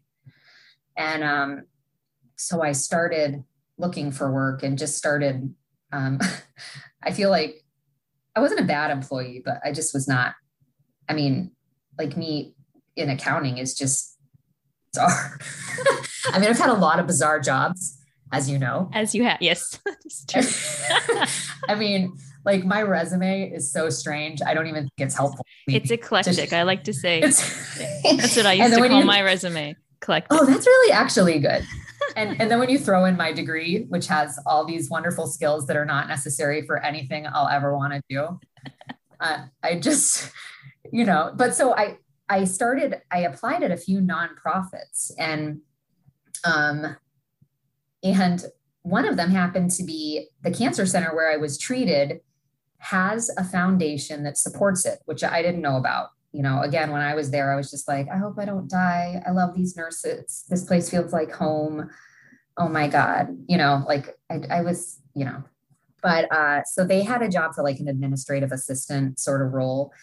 [0.97, 1.63] And um,
[2.36, 3.43] so I started
[3.78, 5.54] looking for work and just started.
[5.91, 6.19] Um,
[7.04, 7.63] I feel like
[8.36, 10.34] I wasn't a bad employee, but I just was not.
[11.08, 11.52] I mean,
[11.98, 12.56] like me
[12.95, 14.17] in accounting is just
[14.93, 15.39] bizarre.
[16.28, 17.98] I mean, I've had a lot of bizarre jobs,
[18.32, 18.89] as you know.
[18.93, 19.80] As you have, yes.
[21.69, 24.41] I mean, like my resume is so strange.
[24.45, 25.45] I don't even think it's helpful.
[25.67, 26.54] It's eclectic.
[26.54, 30.36] I like to say that's what I used to call you, my resume collected.
[30.36, 31.65] Oh, that's really actually good.
[32.15, 35.67] And and then when you throw in my degree, which has all these wonderful skills
[35.67, 38.39] that are not necessary for anything I'll ever want to do,
[39.19, 40.32] uh, I just,
[40.91, 41.32] you know.
[41.36, 41.97] But so I
[42.30, 43.01] I started.
[43.12, 45.62] I applied at a few nonprofits, and
[46.43, 46.95] um,
[48.04, 48.45] and
[48.82, 52.21] one of them happened to be the cancer center where I was treated
[52.78, 57.02] has a foundation that supports it, which I didn't know about you know, again, when
[57.02, 59.24] I was there, I was just like, I hope I don't die.
[59.26, 60.43] I love these nurses.
[60.50, 61.89] This place feels like home.
[62.58, 63.30] Oh my God.
[63.48, 65.43] You know, like I, I was, you know,
[66.04, 69.93] but uh, so they had a job for like an administrative assistant sort of role.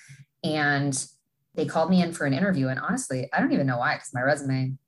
[0.43, 1.07] And
[1.55, 2.69] they called me in for an interview.
[2.69, 4.79] And honestly, I don't even know why, because my resume,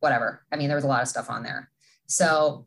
[0.00, 0.42] whatever.
[0.50, 1.70] I mean, there was a lot of stuff on there.
[2.06, 2.66] So,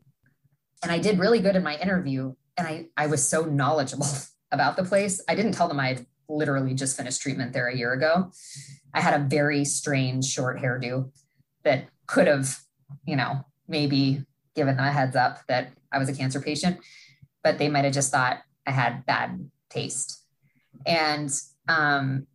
[0.84, 2.34] and I did really good in my interview.
[2.56, 4.06] And I, I was so knowledgeable
[4.52, 5.20] about the place.
[5.28, 8.30] I didn't tell them I would literally just finished treatment there a year ago.
[8.94, 11.10] I had a very strange short hairdo
[11.64, 12.58] that could have,
[13.06, 14.24] you know, maybe
[14.54, 16.78] given them a heads up that I was a cancer patient,
[17.42, 20.24] but they might have just thought I had bad taste.
[20.86, 21.30] And
[21.68, 22.26] um,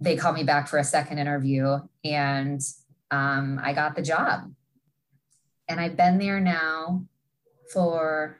[0.00, 2.60] they called me back for a second interview and
[3.10, 4.52] um, I got the job.
[5.68, 7.04] And I've been there now
[7.72, 8.38] for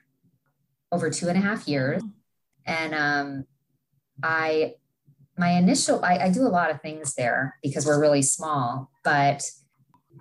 [0.93, 2.03] over two and a half years.
[2.65, 3.45] And um,
[4.23, 4.75] I
[5.39, 9.43] my initial I, I, do a lot of things there because we're really small but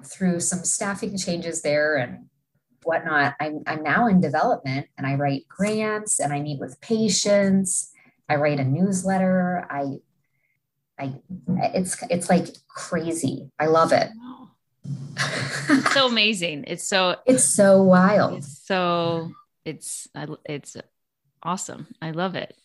[0.05, 2.27] through some staffing changes there and
[2.85, 3.35] whatnot.
[3.39, 7.91] I'm, I'm now in development and I write grants and I meet with patients.
[8.29, 9.67] I write a newsletter.
[9.69, 9.97] I,
[10.99, 11.15] I,
[11.73, 13.51] it's, it's like crazy.
[13.59, 14.09] I love it.
[15.69, 16.65] it's so amazing.
[16.67, 18.37] It's so, it's so wild.
[18.37, 19.31] It's so
[19.65, 20.07] it's,
[20.45, 20.77] it's
[21.41, 21.87] awesome.
[22.01, 22.55] I love it.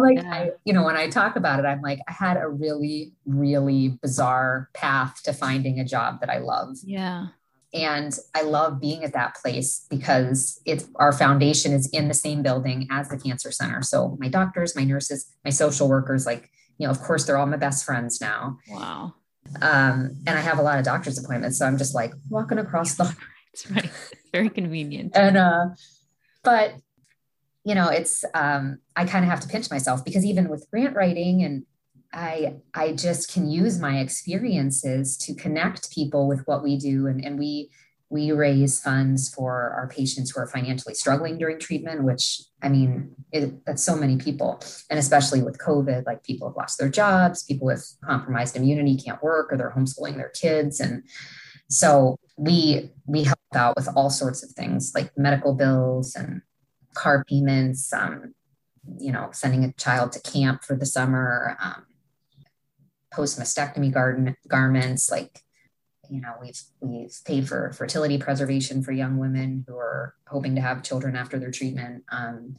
[0.00, 0.32] Like yeah.
[0.32, 3.98] I, you know when i talk about it i'm like i had a really really
[4.02, 6.76] bizarre path to finding a job that i love.
[6.84, 7.28] Yeah.
[7.74, 12.42] And i love being at that place because it's our foundation is in the same
[12.42, 13.82] building as the cancer center.
[13.82, 17.46] So my doctors my nurses my social workers like you know of course they're all
[17.46, 18.58] my best friends now.
[18.70, 19.14] Wow.
[19.60, 22.94] Um and i have a lot of doctor's appointments so i'm just like walking across
[22.94, 23.14] the
[23.70, 23.90] right.
[24.32, 25.12] Very convenient.
[25.14, 25.66] And uh
[26.42, 26.74] but
[27.64, 30.94] you know it's um i kind of have to pinch myself because even with grant
[30.94, 31.64] writing and
[32.10, 37.22] I I just can use my experiences to connect people with what we do and,
[37.22, 37.70] and we
[38.10, 43.14] we raise funds for our patients who are financially struggling during treatment, which I mean,
[43.32, 44.62] it, that's so many people.
[44.88, 49.22] And especially with COVID, like people have lost their jobs, people with compromised immunity can't
[49.22, 50.80] work or they're homeschooling their kids.
[50.80, 51.02] And
[51.68, 56.40] so we we help out with all sorts of things like medical bills and
[56.98, 58.34] car payments, um,
[58.98, 61.84] you know, sending a child to camp for the summer, um,
[63.12, 65.40] post mastectomy garden garments like
[66.10, 70.60] you know we've we've paid for fertility preservation for young women who are hoping to
[70.60, 72.58] have children after their treatment um,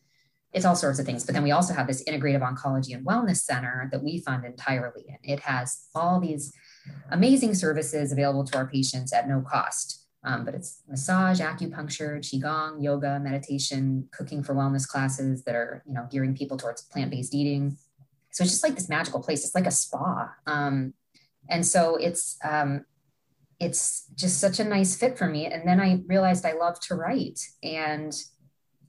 [0.51, 1.25] it's all sorts of things.
[1.25, 5.05] But then we also have this integrative oncology and wellness center that we fund entirely.
[5.07, 6.51] And it has all these
[7.11, 12.83] amazing services available to our patients at no cost um, but it's massage acupuncture qigong
[12.83, 17.77] yoga meditation cooking for wellness classes that are you know gearing people towards plant-based eating
[18.31, 19.43] so it's just like this magical place.
[19.43, 20.33] It's like a spa.
[20.45, 20.93] Um,
[21.49, 22.85] and so it's um,
[23.59, 25.47] it's just such a nice fit for me.
[25.47, 27.39] And then I realized I love to write.
[27.63, 28.13] And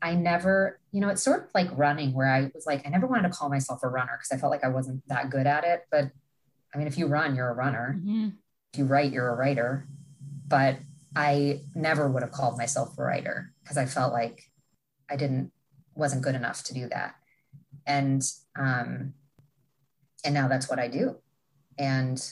[0.02, 3.06] I never, you know, it's sort of like running where I was like, I never
[3.06, 5.64] wanted to call myself a runner because I felt like I wasn't that good at
[5.64, 5.86] it.
[5.90, 6.10] But
[6.74, 7.96] I mean, if you run, you're a runner.
[7.98, 8.28] Mm-hmm.
[8.72, 9.88] If you write, you're a writer.
[10.46, 10.76] But
[11.16, 14.42] I never would have called myself a writer because I felt like
[15.10, 15.52] I didn't
[15.94, 17.16] wasn't good enough to do that.
[17.86, 18.22] And
[18.58, 19.14] um,
[20.24, 21.16] and now that's what I do.
[21.78, 22.22] And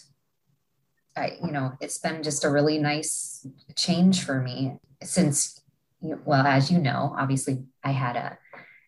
[1.17, 5.61] I, you know, it's been just a really nice change for me since,
[6.01, 8.39] well, as you know, obviously I had a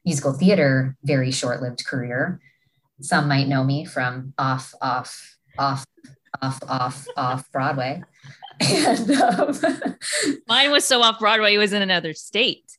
[0.05, 2.41] musical theater, very short lived career.
[3.01, 5.85] Some might know me from off, off, off,
[6.41, 8.03] off, off, off Broadway.
[8.61, 9.59] And um,
[10.49, 12.79] mine was so off Broadway, it was in another state.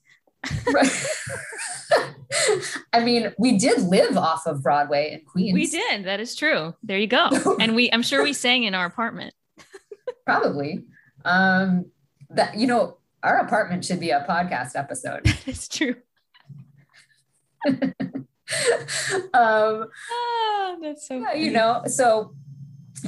[0.72, 1.08] right.
[2.94, 5.54] I mean, we did live off of Broadway in Queens.
[5.54, 6.06] We did.
[6.06, 6.76] That is true.
[6.84, 7.30] There you go.
[7.60, 9.34] and we, I'm sure we sang in our apartment.
[10.26, 10.86] Probably.
[11.26, 11.86] Um,
[12.30, 15.22] that you know, our apartment should be a podcast episode.
[15.46, 15.96] It's true.
[17.68, 17.94] um,
[19.34, 21.20] oh, that's so.
[21.20, 22.34] Yeah, you know, so,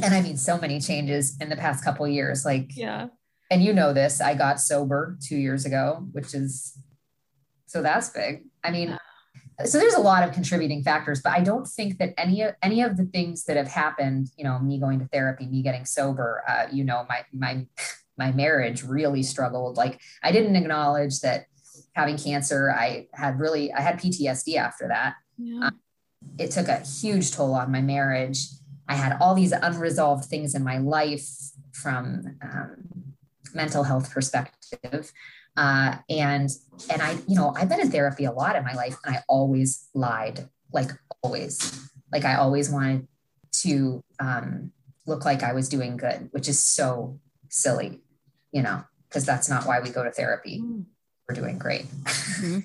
[0.01, 2.45] and I mean, so many changes in the past couple years.
[2.45, 3.07] Like, yeah.
[3.51, 6.77] And you know this, I got sober two years ago, which is
[7.67, 8.45] so that's big.
[8.63, 8.97] I mean,
[9.65, 12.81] so there's a lot of contributing factors, but I don't think that any of any
[12.81, 16.43] of the things that have happened, you know, me going to therapy, me getting sober,
[16.47, 17.67] uh, you know, my my
[18.17, 19.77] my marriage really struggled.
[19.77, 21.45] Like I didn't acknowledge that
[21.93, 25.15] having cancer, I had really I had PTSD after that.
[25.37, 25.67] Yeah.
[25.67, 25.79] Um,
[26.37, 28.47] it took a huge toll on my marriage.
[28.87, 31.27] I had all these unresolved things in my life
[31.71, 33.15] from um,
[33.53, 35.11] mental health perspective
[35.55, 36.49] uh, and
[36.89, 39.23] and I, you know, I've been in therapy a lot in my life, and I
[39.27, 40.89] always lied, like
[41.21, 43.07] always, like I always wanted
[43.61, 44.71] to um,
[45.05, 47.19] look like I was doing good, which is so
[47.49, 48.01] silly,
[48.51, 50.61] you know, because that's not why we go to therapy.
[50.61, 50.85] Mm.
[51.29, 51.85] We're doing great.
[51.85, 52.59] Mm-hmm.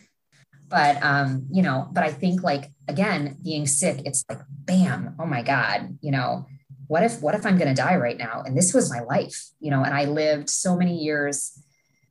[0.69, 5.27] But um, you know, but I think like again, being sick, it's like bam, oh
[5.27, 6.47] my God, you know,
[6.87, 8.43] what if what if I'm gonna die right now?
[8.45, 11.63] And this was my life, you know, and I lived so many years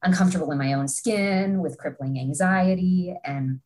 [0.04, 3.60] uncomfortable in my own skin with crippling anxiety and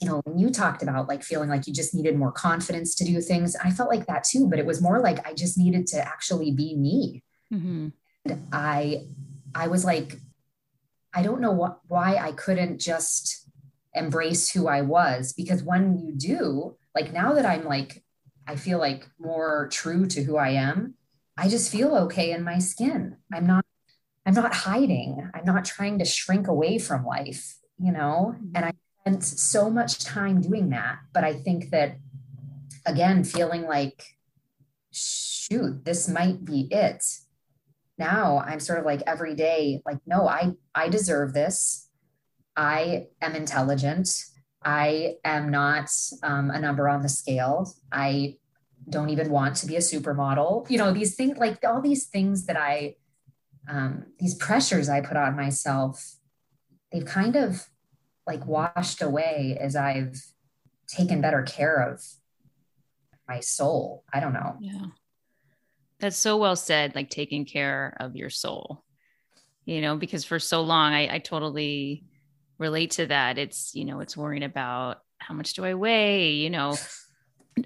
[0.00, 3.04] you know when you talked about like feeling like you just needed more confidence to
[3.04, 5.86] do things i felt like that too but it was more like i just needed
[5.86, 7.22] to actually be me
[7.52, 7.88] mm-hmm.
[8.24, 9.04] and i
[9.54, 10.16] i was like
[11.14, 13.47] i don't know what why i couldn't just
[13.98, 18.02] embrace who i was because when you do like now that i'm like
[18.46, 20.94] i feel like more true to who i am
[21.36, 23.64] i just feel okay in my skin i'm not
[24.28, 25.30] I'm not hiding.
[25.32, 28.34] I'm not trying to shrink away from life, you know?
[28.36, 28.56] Mm-hmm.
[28.56, 30.98] And I spent so much time doing that.
[31.14, 31.96] But I think that,
[32.84, 34.04] again, feeling like,
[34.92, 37.02] shoot, this might be it.
[37.96, 41.87] Now I'm sort of like every day, like, no, I, I deserve this.
[42.58, 44.10] I am intelligent.
[44.64, 45.90] I am not
[46.24, 47.72] um, a number on the scale.
[47.92, 48.36] I
[48.90, 50.68] don't even want to be a supermodel.
[50.68, 52.96] You know, these things like all these things that I,
[53.68, 56.16] um, these pressures I put on myself,
[56.90, 57.68] they've kind of
[58.26, 60.20] like washed away as I've
[60.88, 62.02] taken better care of
[63.28, 64.02] my soul.
[64.12, 64.56] I don't know.
[64.58, 64.86] Yeah.
[66.00, 68.84] That's so well said, like taking care of your soul,
[69.64, 72.04] you know, because for so long I, I totally
[72.58, 73.38] relate to that.
[73.38, 76.76] It's, you know, it's worrying about how much do I weigh, you know,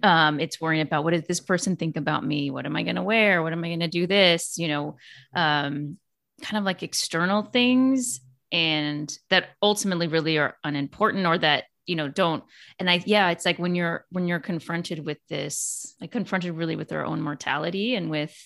[0.03, 2.51] um, it's worrying about what does this person think about me?
[2.51, 3.43] What am I going to wear?
[3.43, 4.59] What am I going to do this?
[4.59, 4.97] You know,
[5.35, 5.99] um,
[6.43, 8.21] kind of like external things
[8.51, 12.45] and that ultimately really are unimportant or that you know don't
[12.79, 16.77] and i yeah it's like when you're when you're confronted with this like confronted really
[16.77, 18.37] with their own mortality and with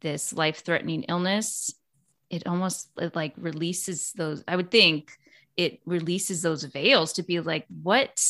[0.00, 1.72] this life threatening illness
[2.30, 5.12] it almost it like releases those i would think
[5.56, 8.20] it releases those veils to be like what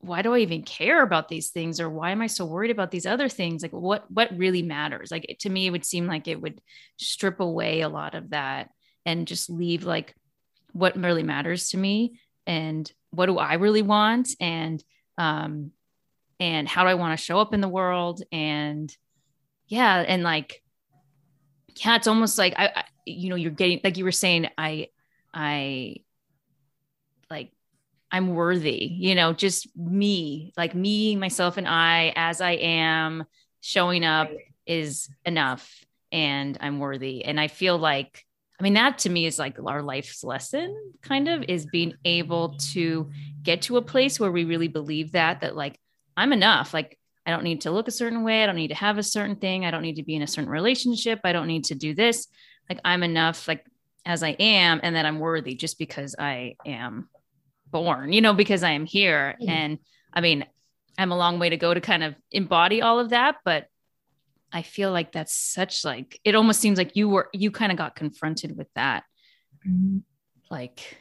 [0.00, 1.80] why do i even care about these things?
[1.80, 3.62] Or why am i so worried about these other things?
[3.62, 5.10] Like what what really matters?
[5.10, 6.60] Like to me it would seem like it would
[6.96, 8.70] strip away a lot of that
[9.04, 10.14] and just leave like
[10.72, 14.30] what really matters to me and what do I really want?
[14.40, 14.82] And
[15.18, 15.72] um
[16.38, 18.22] and how do I want to show up in the world?
[18.30, 18.94] And
[19.68, 20.62] yeah and like
[21.84, 24.88] yeah it's almost like I, I you know you're getting like you were saying I
[25.32, 25.96] I
[27.30, 27.52] like
[28.10, 33.24] I'm worthy, you know, just me, like me, myself, and I as I am
[33.60, 34.30] showing up
[34.66, 37.24] is enough and I'm worthy.
[37.24, 38.26] And I feel like
[38.58, 42.56] I mean, that to me is like our life's lesson, kind of, is being able
[42.72, 43.10] to
[43.42, 45.78] get to a place where we really believe that, that like,
[46.16, 46.72] I'm enough.
[46.72, 48.42] Like, I don't need to look a certain way.
[48.42, 49.66] I don't need to have a certain thing.
[49.66, 51.20] I don't need to be in a certain relationship.
[51.24, 52.28] I don't need to do this.
[52.70, 53.66] Like, I'm enough, like,
[54.06, 57.08] as I am, and that I'm worthy just because I am
[57.84, 59.36] born, you know, because I am here.
[59.46, 59.78] And
[60.12, 60.46] I mean,
[60.98, 63.66] I'm a long way to go to kind of embody all of that, but
[64.52, 67.76] I feel like that's such like it almost seems like you were you kind of
[67.76, 69.04] got confronted with that.
[69.68, 69.98] Mm-hmm.
[70.50, 70.96] Like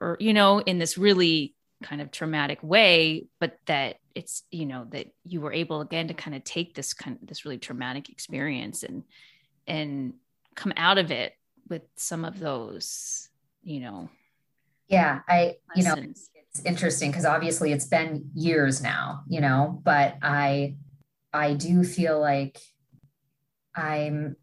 [0.00, 4.86] or you know in this really kind of traumatic way but that it's you know
[4.90, 8.10] that you were able again to kind of take this kind of this really traumatic
[8.10, 9.04] experience and
[9.66, 10.14] and
[10.54, 11.34] come out of it
[11.68, 13.28] with some of those
[13.62, 14.08] you know
[14.88, 16.30] yeah i you know it's
[16.64, 20.74] interesting because obviously it's been years now you know but i
[21.32, 22.58] I do feel like
[23.74, 24.36] I'm,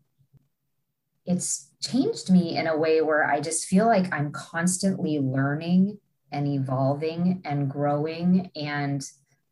[1.26, 6.00] it's changed me in a way where I just feel like I'm constantly learning
[6.32, 9.04] and evolving and growing and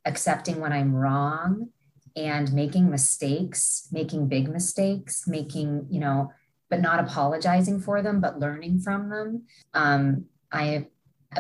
[0.06, 1.70] accepting when I'm wrong
[2.16, 6.32] and making mistakes, making big mistakes, making, you know,
[6.70, 9.44] but not apologizing for them, but learning from them.
[9.74, 10.88] Um, I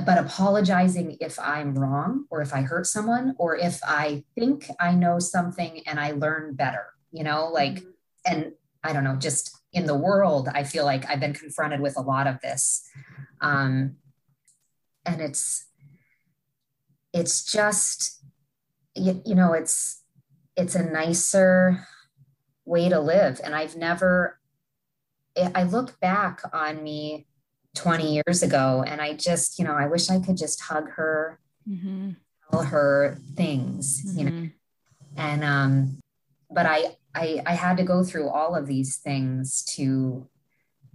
[0.05, 4.95] but apologizing if I'm wrong or if I hurt someone or if I think I
[4.95, 7.89] know something and I learn better, you know, like, mm-hmm.
[8.25, 8.53] and
[8.83, 12.01] I don't know, just in the world, I feel like I've been confronted with a
[12.01, 12.87] lot of this.
[13.41, 13.97] Um,
[15.05, 15.65] and it's,
[17.13, 18.23] it's just,
[18.95, 20.01] you, you know, it's,
[20.55, 21.85] it's a nicer
[22.65, 23.41] way to live.
[23.43, 24.39] And I've never,
[25.37, 27.27] I look back on me
[27.75, 28.83] 20 years ago.
[28.85, 32.11] And I just, you know, I wish I could just hug her, mm-hmm.
[32.49, 34.19] tell her things, mm-hmm.
[34.19, 34.31] you know.
[34.31, 34.47] Mm-hmm.
[35.15, 35.99] And um,
[36.49, 40.27] but I, I I had to go through all of these things to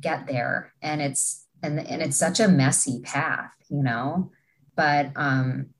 [0.00, 0.72] get there.
[0.82, 4.30] And it's and and it's such a messy path, you know.
[4.76, 5.70] But um,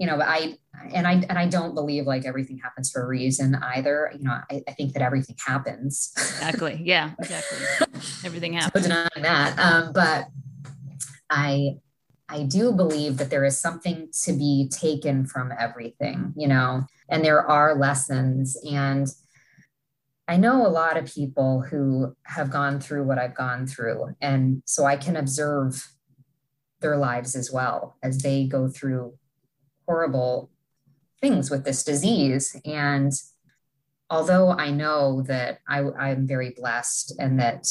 [0.00, 0.56] you know, I
[0.94, 4.10] and I and I don't believe like everything happens for a reason either.
[4.16, 6.10] You know, I, I think that everything happens.
[6.16, 6.80] Exactly.
[6.82, 7.10] Yeah.
[7.18, 7.58] Exactly.
[8.24, 8.86] everything happens.
[8.86, 10.28] So denying that, um, but
[11.28, 11.76] I
[12.30, 16.32] I do believe that there is something to be taken from everything.
[16.34, 19.06] You know, and there are lessons and.
[20.28, 24.14] I know a lot of people who have gone through what I've gone through.
[24.20, 25.90] And so I can observe
[26.78, 29.18] their lives as well as they go through
[29.90, 30.48] horrible
[31.20, 32.56] things with this disease.
[32.64, 33.12] And
[34.08, 37.66] although I know that I, I'm very blessed and that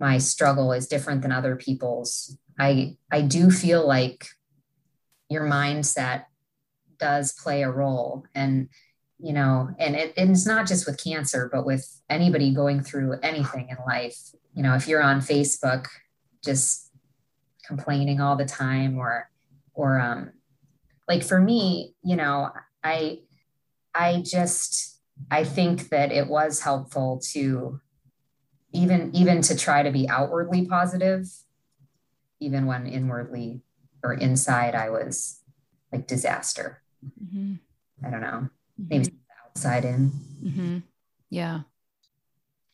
[0.00, 4.26] my struggle is different than other people's, I, I do feel like
[5.28, 6.24] your mindset
[6.98, 8.24] does play a role.
[8.34, 8.68] And,
[9.20, 13.68] you know, and it, it's not just with cancer, but with anybody going through anything
[13.70, 14.18] in life.
[14.56, 15.86] You know, if you're on Facebook
[16.44, 16.90] just
[17.64, 19.30] complaining all the time or,
[19.74, 20.32] or, um,
[21.10, 22.50] like for me, you know,
[22.84, 23.18] I
[23.92, 27.80] I just I think that it was helpful to
[28.72, 31.26] even even to try to be outwardly positive
[32.38, 33.60] even when inwardly
[34.04, 35.42] or inside I was
[35.92, 36.80] like disaster.
[37.04, 37.54] Mm-hmm.
[38.06, 38.48] I don't know.
[38.78, 39.48] Maybe mm-hmm.
[39.48, 40.12] outside in.
[40.44, 40.78] Mm-hmm.
[41.28, 41.62] Yeah.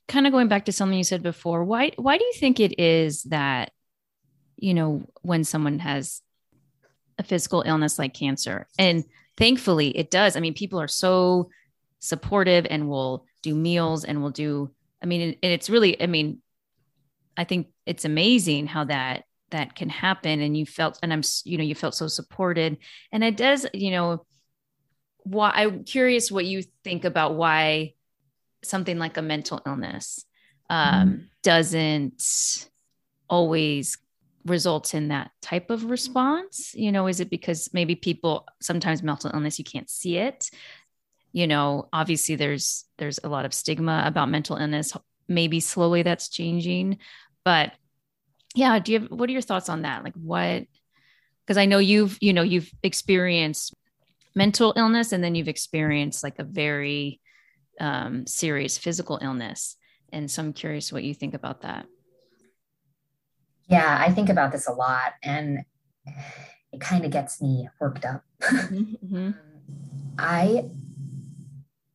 [0.08, 1.64] Kind of going back to something you said before.
[1.64, 3.72] Why why do you think it is that
[4.58, 6.20] you know when someone has
[7.18, 9.04] a physical illness like cancer and
[9.36, 10.36] thankfully it does.
[10.36, 11.50] I mean people are so
[11.98, 14.70] supportive and will do meals and will do
[15.02, 16.42] I mean and it's really I mean
[17.36, 21.56] I think it's amazing how that that can happen and you felt and i'm you
[21.56, 22.76] know you felt so supported
[23.12, 24.24] and it does you know
[25.18, 27.92] why i'm curious what you think about why
[28.64, 30.24] something like a mental illness
[30.68, 31.22] um, mm-hmm.
[31.42, 32.68] doesn't
[33.28, 33.98] always
[34.46, 36.74] result in that type of response?
[36.74, 40.50] You know is it because maybe people sometimes mental illness you can't see it?
[41.32, 44.92] You know obviously there's there's a lot of stigma about mental illness.
[45.28, 46.98] Maybe slowly that's changing
[47.44, 47.72] but
[48.56, 50.04] yeah do you have what are your thoughts on that?
[50.04, 50.64] Like what
[51.46, 53.72] because i know you've you know you've experienced
[54.34, 57.20] mental illness and then you've experienced like a very
[57.80, 59.76] um, serious physical illness.
[60.12, 61.86] And so i'm curious what you think about that
[63.68, 65.64] yeah i think about this a lot and
[66.72, 69.30] it kind of gets me worked up mm-hmm, mm-hmm.
[70.18, 70.64] i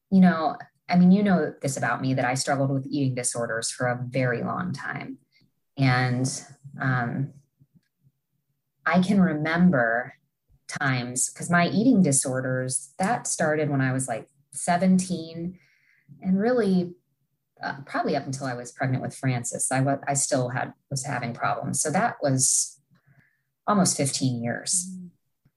[0.10, 0.56] you know
[0.90, 4.00] i mean you know this about me that i struggled with eating disorders for a
[4.10, 5.18] very long time
[5.78, 6.44] and
[6.80, 7.34] um,
[8.86, 10.16] I can remember
[10.68, 15.58] times because my eating disorders that started when I was like 17
[16.22, 16.94] and really
[17.64, 19.70] uh, probably up until I was pregnant with Frances.
[19.72, 21.82] I, w- I still had was having problems.
[21.82, 22.80] So that was
[23.68, 24.90] almost 15 years.
[24.92, 25.10] Mm.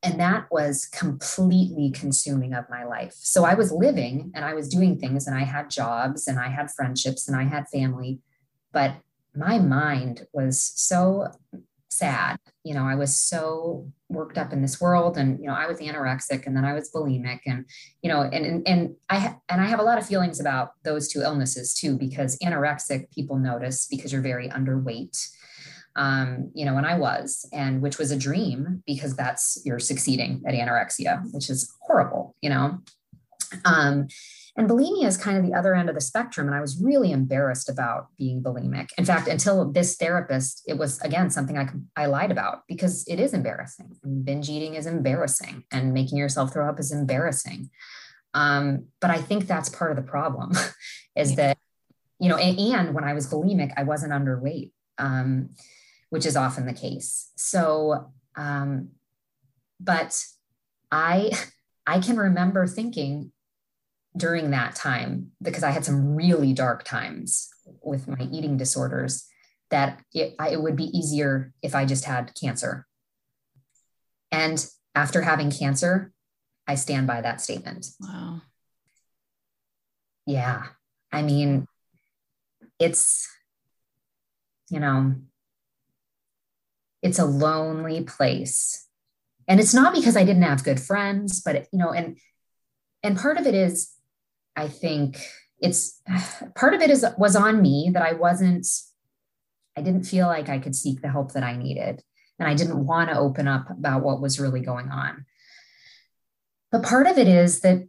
[0.02, 3.14] And that was completely consuming of my life.
[3.16, 6.48] So I was living and I was doing things and I had jobs and I
[6.48, 8.20] had friendships and I had family,
[8.70, 8.96] but
[9.34, 11.28] my mind was so
[11.88, 12.38] sad.
[12.64, 15.80] You know, I was so worked up in this world and, you know, I was
[15.80, 17.66] anorexic and then I was bulimic and,
[18.02, 21.08] you know, and, and, and I, and I have a lot of feelings about those
[21.08, 25.28] two illnesses too, because anorexic people notice because you're very underweight.
[25.96, 30.42] Um, you know, and I was, and which was a dream because that's you're succeeding
[30.46, 32.78] at anorexia, which is horrible, you know.
[33.64, 34.08] Um,
[34.56, 36.46] and bulimia is kind of the other end of the spectrum.
[36.46, 38.90] And I was really embarrassed about being bulimic.
[38.96, 43.18] In fact, until this therapist, it was again something I, I lied about because it
[43.18, 43.96] is embarrassing.
[44.04, 47.70] And binge eating is embarrassing and making yourself throw up is embarrassing.
[48.32, 50.52] Um, but I think that's part of the problem
[51.16, 51.58] is that,
[52.20, 55.50] you know, and, and, when I was bulimic, I wasn't underweight, um,
[56.10, 57.30] which is often the case.
[57.36, 58.90] So, um,
[59.80, 60.20] but
[60.92, 61.32] I,
[61.86, 63.32] I can remember thinking,
[64.16, 67.48] during that time because I had some really dark times
[67.82, 69.26] with my eating disorders
[69.70, 72.86] that it, I, it would be easier if I just had cancer.
[74.30, 76.12] And after having cancer,
[76.66, 77.86] I stand by that statement.
[78.00, 78.42] Wow.
[80.26, 80.64] Yeah.
[81.12, 81.66] I mean,
[82.78, 83.28] it's,
[84.70, 85.14] you know,
[87.02, 88.86] it's a lonely place.
[89.46, 92.18] And it's not because I didn't have good friends, but, you know, and,
[93.02, 93.93] and part of it is
[94.56, 95.18] I think
[95.60, 96.00] it's
[96.54, 98.66] part of it is was on me that I wasn't
[99.76, 102.02] I didn't feel like I could seek the help that I needed
[102.38, 105.24] and I didn't want to open up about what was really going on.
[106.70, 107.88] But part of it is that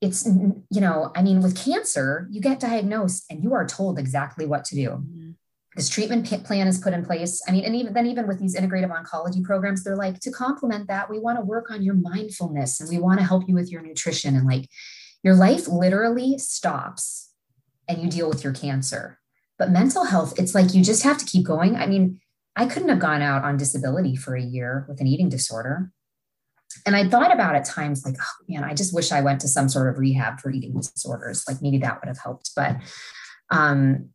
[0.00, 4.46] it's you know, I mean with cancer, you get diagnosed and you are told exactly
[4.46, 4.88] what to do.
[4.90, 5.30] Mm-hmm.
[5.76, 7.42] This treatment plan is put in place.
[7.48, 10.86] I mean, and even then, even with these integrative oncology programs, they're like to complement
[10.86, 13.72] that, we want to work on your mindfulness and we want to help you with
[13.72, 14.68] your nutrition and like
[15.24, 17.32] your life literally stops
[17.88, 19.18] and you deal with your cancer.
[19.58, 21.76] But mental health, it's like you just have to keep going.
[21.76, 22.20] I mean,
[22.54, 25.90] I couldn't have gone out on disability for a year with an eating disorder.
[26.86, 29.48] And I thought about at times like, oh man, I just wish I went to
[29.48, 31.44] some sort of rehab for eating disorders.
[31.48, 32.50] Like maybe that would have helped.
[32.54, 32.76] But
[33.50, 34.10] um,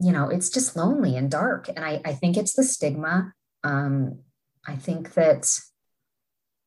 [0.00, 1.68] you know, it's just lonely and dark.
[1.68, 3.32] And I, I think it's the stigma.
[3.64, 4.20] Um,
[4.66, 5.58] I think that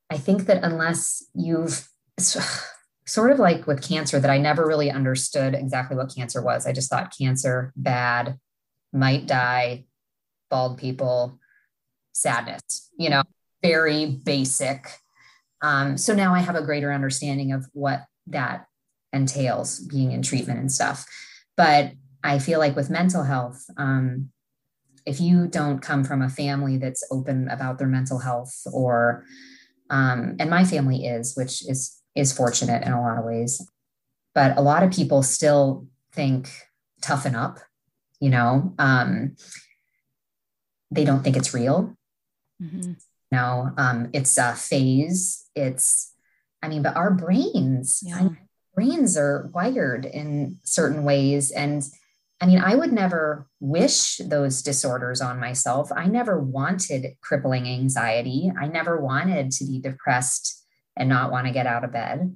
[0.09, 1.87] I think that unless you've
[3.07, 6.67] sort of like with cancer that I never really understood exactly what cancer was.
[6.67, 8.37] I just thought cancer, bad,
[8.91, 9.85] might die,
[10.49, 11.39] bald people,
[12.11, 13.23] sadness, you know,
[13.63, 14.91] very basic.
[15.61, 18.67] Um, so now I have a greater understanding of what that
[19.13, 21.05] entails being in treatment and stuff.
[21.55, 21.93] But
[22.23, 24.29] I feel like with mental health, um,
[25.05, 29.23] if you don't come from a family that's open about their mental health or
[29.89, 33.65] um, and my family is, which is is fortunate in a lot of ways.
[34.33, 36.49] But a lot of people still think
[37.01, 37.59] toughen up,
[38.19, 38.73] you know.
[38.77, 39.35] Um,
[40.91, 41.95] they don't think it's real.
[42.61, 42.93] Mm-hmm.
[43.31, 45.45] No, um, it's a phase.
[45.55, 46.13] It's,
[46.63, 48.17] I mean, but our brains, yeah.
[48.17, 48.37] I mean,
[48.73, 51.51] brains are wired in certain ways.
[51.51, 51.83] And
[52.39, 55.91] I mean, I would never wish those disorders on myself.
[55.95, 58.51] I never wanted crippling anxiety.
[58.59, 60.63] I never wanted to be depressed
[60.97, 62.35] and not want to get out of bed.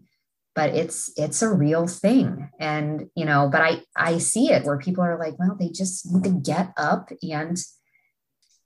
[0.53, 2.49] But it's it's a real thing.
[2.59, 6.11] And you know, but I I see it where people are like, well, they just
[6.11, 7.57] need to get up and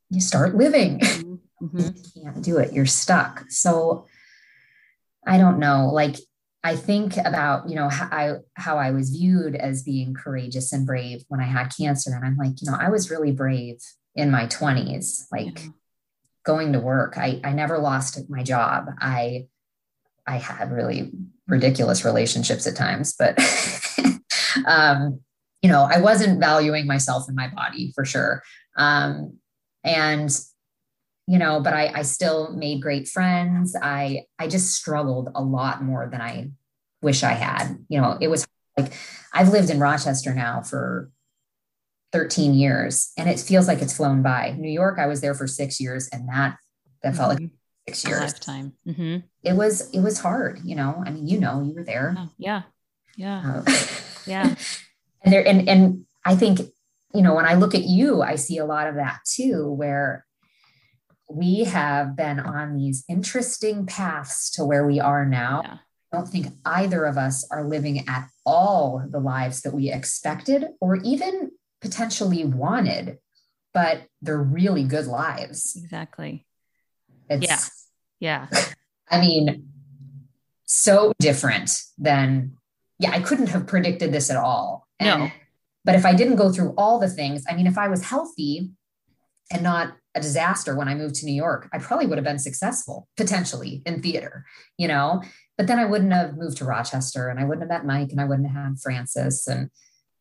[0.09, 1.01] you start living.
[1.63, 1.79] Mm-hmm.
[1.79, 2.73] you can't do it.
[2.73, 3.45] You're stuck.
[3.49, 4.07] So
[5.25, 5.89] I don't know.
[5.91, 6.17] Like
[6.65, 10.85] I think about, you know, how I, how I was viewed as being courageous and
[10.85, 12.13] brave when I had cancer.
[12.13, 13.77] And I'm like, you know, I was really brave
[14.15, 15.69] in my 20s, like yeah.
[16.43, 17.17] going to work.
[17.17, 18.87] I, I never lost my job.
[18.99, 19.47] I,
[20.27, 21.11] I had really
[21.47, 23.39] ridiculous relationships at times, but,
[24.67, 25.19] um,
[25.61, 28.43] you know, I wasn't valuing myself and my body for sure.
[28.77, 29.37] Um,
[29.85, 30.29] and
[31.27, 35.83] you know but I, I still made great friends i i just struggled a lot
[35.83, 36.49] more than i
[37.01, 38.47] wish i had you know it was
[38.77, 38.93] like
[39.33, 41.09] i've lived in rochester now for
[42.11, 45.47] 13 years and it feels like it's flown by new york i was there for
[45.47, 46.57] six years and that
[47.03, 47.55] that felt like mm-hmm.
[47.87, 49.17] Six years lifetime mm-hmm.
[49.43, 52.63] it was it was hard you know i mean you know you were there yeah
[53.15, 53.71] yeah uh,
[54.25, 54.55] yeah
[55.23, 56.59] and there and and i think
[57.13, 60.25] you know when i look at you i see a lot of that too where
[61.29, 65.61] we have been on these interesting paths to where we are now.
[65.63, 65.77] Yeah.
[66.13, 70.65] I don't think either of us are living at all the lives that we expected
[70.79, 73.17] or even potentially wanted,
[73.73, 75.75] but they're really good lives.
[75.75, 76.45] Exactly.
[77.29, 77.59] It's, yeah.
[78.19, 78.47] Yeah.
[79.09, 79.69] I mean,
[80.65, 82.57] so different than,
[82.99, 84.87] yeah, I couldn't have predicted this at all.
[84.99, 85.31] And, no.
[85.83, 88.71] But if I didn't go through all the things, I mean, if I was healthy
[89.51, 92.39] and not a disaster when I moved to New York, I probably would have been
[92.39, 94.45] successful potentially in theater,
[94.77, 95.21] you know,
[95.57, 98.19] but then I wouldn't have moved to Rochester and I wouldn't have met Mike and
[98.19, 99.69] I wouldn't have had Frances and,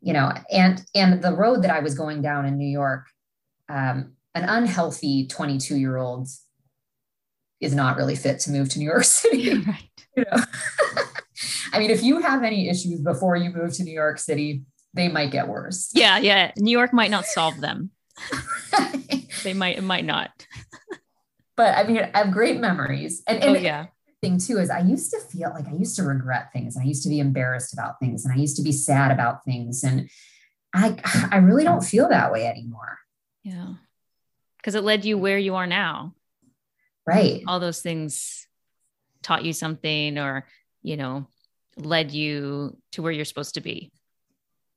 [0.03, 3.07] you know, and, and the road that I was going down in New York,
[3.71, 6.29] um, an unhealthy 22 year old
[7.65, 9.55] is not really fit to move to New York City.
[9.67, 9.91] Right.
[10.17, 10.45] You know?
[11.73, 14.63] I mean, if you have any issues before you move to New York City,
[14.93, 15.91] they might get worse.
[15.93, 16.19] Yeah.
[16.19, 16.53] Yeah.
[16.57, 17.91] New York might not solve them.
[19.43, 20.31] they might, it might not.
[21.57, 23.23] but I mean, I have great memories.
[23.27, 23.87] And, and oh, yeah.
[24.23, 26.77] Thing too is I used to feel like I used to regret things.
[26.77, 29.45] And I used to be embarrassed about things and I used to be sad about
[29.45, 29.83] things.
[29.83, 30.09] And
[30.73, 30.97] I
[31.31, 32.99] I really don't feel that way anymore.
[33.43, 33.75] Yeah.
[34.59, 36.15] Because it led you where you are now.
[37.07, 37.43] Right.
[37.47, 38.47] All those things
[39.23, 40.47] taught you something or,
[40.83, 41.27] you know,
[41.77, 43.91] led you to where you're supposed to be.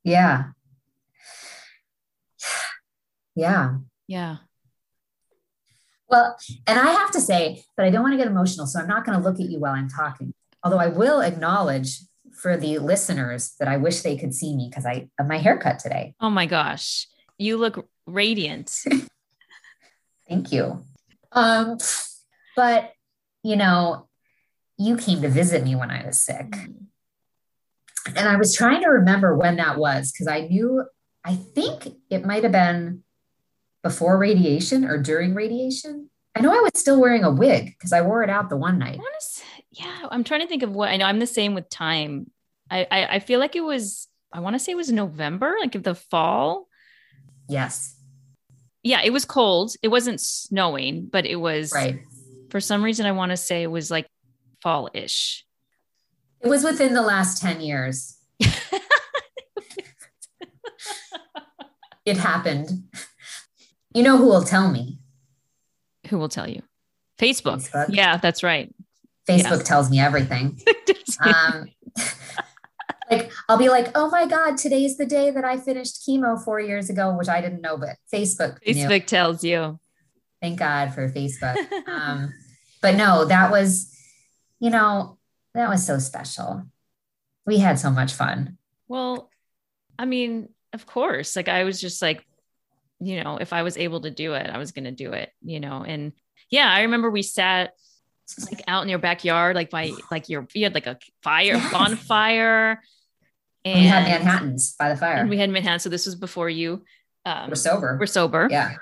[0.04, 0.44] Yeah.
[3.34, 3.76] Yeah.
[4.06, 4.36] Yeah.
[6.08, 8.88] Well, and I have to say that I don't want to get emotional, so I'm
[8.88, 10.32] not going to look at you while I'm talking.
[10.64, 11.98] Although I will acknowledge
[12.32, 15.78] for the listeners that I wish they could see me because I of my haircut
[15.78, 16.14] today.
[16.20, 17.06] Oh my gosh,
[17.36, 18.74] you look radiant.
[20.28, 20.82] Thank you.
[21.32, 21.78] Um,
[22.58, 22.92] but
[23.44, 24.08] you know,
[24.78, 26.50] you came to visit me when I was sick.
[26.50, 26.86] Mm.
[28.16, 30.82] And I was trying to remember when that was because I knew
[31.24, 33.04] I think it might have been
[33.84, 36.10] before radiation or during radiation.
[36.34, 38.76] I know I was still wearing a wig because I wore it out the one
[38.80, 38.98] night.
[39.70, 41.06] yeah, I'm trying to think of what I know.
[41.06, 42.28] I'm the same with time.
[42.68, 44.08] I, I, I feel like it was.
[44.32, 46.66] I want to say it was November, like in the fall.
[47.48, 47.94] Yes.
[48.82, 49.74] Yeah, it was cold.
[49.80, 51.72] It wasn't snowing, but it was.
[51.72, 52.00] Right.
[52.50, 54.06] For some reason, I want to say it was like
[54.62, 55.44] fall-ish.
[56.40, 58.16] It was within the last ten years.
[62.04, 62.84] it happened.
[63.94, 64.98] You know who will tell me?
[66.08, 66.62] Who will tell you?
[67.18, 67.68] Facebook.
[67.68, 67.86] Facebook.
[67.90, 68.72] Yeah, that's right.
[69.28, 69.64] Facebook yeah.
[69.64, 70.60] tells me everything.
[71.20, 71.68] um,
[73.10, 76.60] like I'll be like, oh my God, today's the day that I finished chemo four
[76.60, 78.58] years ago, which I didn't know, but Facebook.
[78.66, 79.00] Facebook knew.
[79.00, 79.78] tells you.
[80.40, 81.56] Thank God for Facebook.
[81.88, 82.32] um,
[82.82, 83.94] but no, that was,
[84.60, 85.18] you know,
[85.54, 86.64] that was so special.
[87.46, 88.58] We had so much fun.
[88.86, 89.30] Well,
[89.98, 91.34] I mean, of course.
[91.34, 92.24] Like I was just like,
[93.00, 95.30] you know, if I was able to do it, I was going to do it,
[95.42, 95.84] you know.
[95.86, 96.12] And
[96.50, 97.72] yeah, I remember we sat
[98.50, 101.72] like out in your backyard, like by like your you had like a fire yes.
[101.72, 102.82] bonfire.
[103.64, 105.16] And we had Manhattans by the fire.
[105.16, 105.80] And we had Manhattan.
[105.80, 106.84] So this was before you
[107.24, 107.96] um, we're sober.
[107.98, 108.48] We're sober.
[108.50, 108.76] Yeah.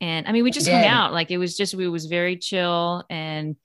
[0.00, 1.12] And I mean, we just hung out.
[1.12, 3.56] Like it was just we was very chill and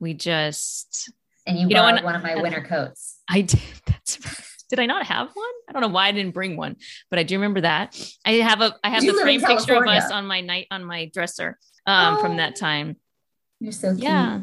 [0.00, 1.10] we just
[1.46, 3.18] and you, you know, one of my winter coats.
[3.28, 3.60] I did.
[3.86, 4.42] That's right.
[4.68, 5.46] Did I not have one?
[5.68, 6.74] I don't know why I didn't bring one,
[7.08, 7.96] but I do remember that.
[8.24, 10.84] I have a I have You the frame picture of us on my night on
[10.84, 11.56] my dresser
[11.86, 12.36] um from Oh.
[12.38, 12.96] that time.
[13.60, 14.02] You're so cute.
[14.02, 14.40] Yeah.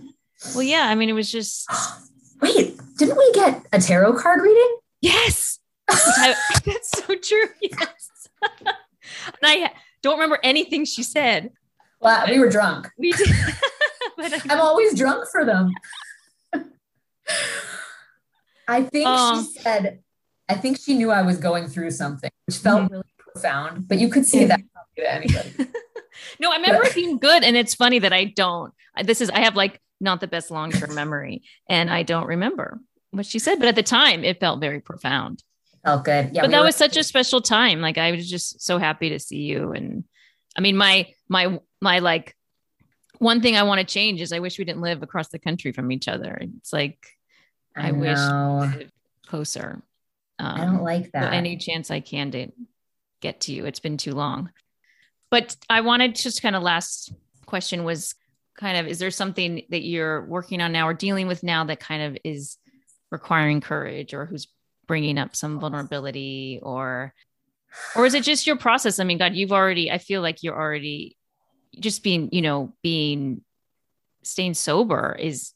[0.56, 1.70] Well, yeah, I mean it was just
[2.42, 4.78] Wait, didn't we get a tarot card reading?
[5.02, 5.60] yes.
[5.88, 7.50] That's so true.
[7.62, 8.30] Yes.
[8.42, 9.72] and I
[10.04, 11.52] don't remember anything she said.
[12.00, 12.90] Well, we were drunk.
[12.98, 13.28] We did.
[14.50, 15.74] I'm always drunk for them.
[18.68, 19.42] I think Oh.
[19.54, 20.00] she said,
[20.48, 22.94] I think she knew I was going through something, which felt Mm-hmm.
[22.94, 24.62] really profound, but you could see that
[24.98, 25.52] to anybody.
[26.40, 28.74] no, I remember it being good, and it's funny that I don't.
[29.04, 32.80] This is I have like not the best long term memory, and I don't remember
[33.12, 33.58] what she said.
[33.60, 35.44] But at the time, it felt very profound.
[35.84, 36.32] Felt good.
[36.34, 36.42] Yeah.
[36.42, 37.82] but we that were- was such a special time.
[37.82, 40.04] Like I was just so happy to see you, and
[40.58, 42.36] I mean, my my my like
[43.20, 45.72] one thing I want to change is I wish we didn't live across the country
[45.72, 46.38] from each other.
[46.58, 46.98] It's like
[47.76, 48.92] I, wish we lived
[49.26, 49.82] closer.
[50.40, 51.34] Um, I don't like that.
[51.34, 52.48] any chance I can to
[53.22, 53.66] get to you.
[53.66, 54.52] It's been too long.
[55.32, 57.14] But I wanted just kind of last
[57.46, 58.16] question was
[58.58, 61.80] kind of is there something that you're working on now or dealing with now that
[61.80, 62.58] kind of is
[63.10, 64.48] requiring courage or who's
[64.88, 67.14] bringing up some vulnerability or
[67.96, 69.00] or is it just your process?
[69.00, 71.18] I mean, God, you've already I feel like you're already
[71.80, 73.42] just being, you know, being
[74.24, 75.54] staying sober is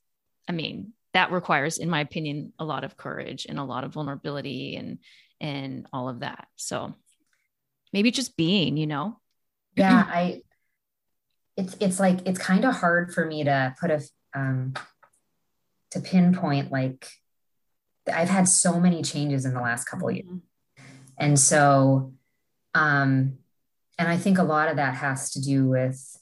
[0.49, 3.93] I mean, that requires in my opinion a lot of courage and a lot of
[3.93, 4.99] vulnerability and
[5.39, 6.47] and all of that.
[6.55, 6.95] So
[7.93, 9.19] maybe just being, you know.
[9.75, 10.41] yeah i
[11.57, 14.01] it's it's like it's kind of hard for me to put a
[14.35, 14.73] um
[15.91, 17.07] to pinpoint like
[18.13, 20.27] i've had so many changes in the last couple of years
[21.17, 22.13] and so
[22.75, 23.37] um
[23.97, 26.17] and i think a lot of that has to do with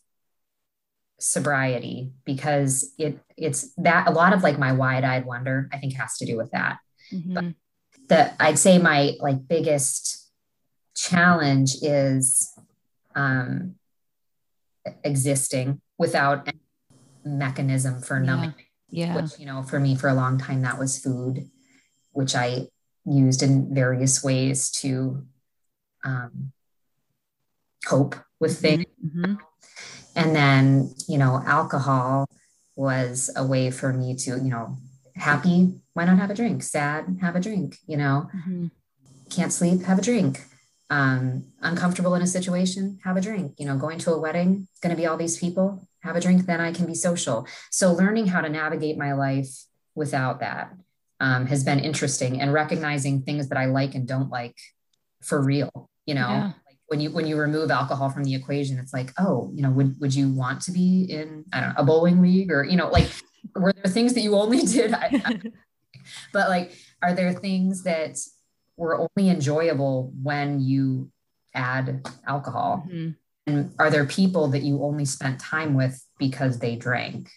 [1.20, 6.18] sobriety because it it's that a lot of like my wide-eyed wonder i think has
[6.18, 6.78] to do with that
[7.14, 7.56] Mhm.
[8.10, 10.30] the I'd say my like biggest
[10.96, 12.52] challenge is
[13.16, 13.76] um
[15.04, 16.60] existing without any
[17.24, 18.26] mechanism for Yeah.
[18.26, 18.54] numbing
[18.90, 19.16] Yeah.
[19.22, 21.50] which you know for me for a long time that was food
[22.16, 22.50] which i
[23.06, 25.24] used in various ways to
[26.04, 26.52] um
[27.86, 28.86] cope with things.
[29.06, 29.38] Mhm.
[30.16, 32.28] and then you know alcohol
[32.76, 34.78] was a way for me to you know
[35.16, 36.62] happy why not have a drink?
[36.64, 38.30] Sad have a drink you know?
[38.36, 38.72] Mhm.
[39.30, 40.34] can't sleep have a drink.
[40.90, 43.54] Um uncomfortable in a situation have a drink.
[43.60, 46.46] You know going to a wedding going to be all these people have a drink
[46.46, 47.38] then i can be social.
[47.72, 49.52] So learning how to navigate my life
[49.96, 50.66] without that
[51.20, 54.56] um, has been interesting and recognizing things that i like and don't like
[55.22, 55.72] for real
[56.06, 56.52] you know Yeah.
[56.68, 59.70] like when you when you remove alcohol from the equation it's like oh you know
[59.72, 62.76] would would you want to be in i don't know a bowling league or you
[62.78, 63.10] know like
[63.56, 65.42] were there things that you only did I, I-
[66.34, 68.18] but like are there things that
[68.78, 71.10] were only enjoyable when you
[71.54, 73.16] add alcohol Mhm.
[73.48, 77.30] and are there people that you only spent time with because they drank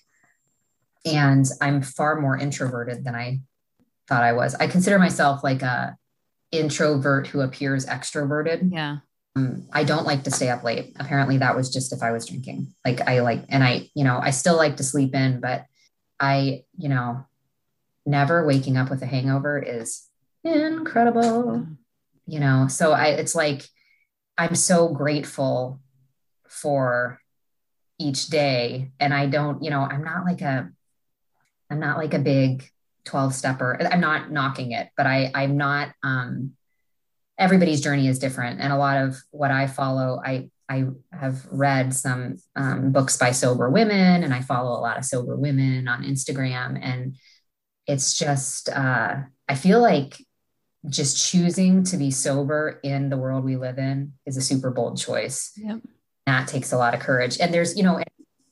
[1.04, 3.40] and i'm far more introverted than i
[4.08, 5.96] thought i was i consider myself like a
[6.50, 8.98] introvert who appears extroverted Yeah.
[9.36, 10.96] um, I don't like to stay up late.
[10.98, 12.74] Apparently, that was just if I was drinking.
[12.86, 15.66] Like I like, and I, you know, I still like to sleep in, but
[16.18, 17.26] I, you know,
[18.06, 20.08] never waking up with a hangover is
[20.42, 21.66] incredible.
[22.26, 23.68] You know, so I, it's like
[24.38, 25.80] I'm so grateful
[26.48, 27.20] for
[27.98, 30.70] each day, and I don't, you know, I'm not like a,
[31.70, 32.68] I'm not like a big
[33.08, 33.78] 12 stepper.
[33.90, 36.52] I'm not knocking it, but I, I'm not, um,
[37.38, 41.94] everybody's journey is different and a lot of what i follow i i have read
[41.94, 46.02] some um, books by sober women and i follow a lot of sober women on
[46.02, 47.14] instagram and
[47.86, 49.14] it's just uh,
[49.48, 50.16] i feel like
[50.88, 54.98] just choosing to be sober in the world we live in is a super bold
[54.98, 55.78] choice Yep.
[56.26, 58.02] that takes a lot of courage and there's you know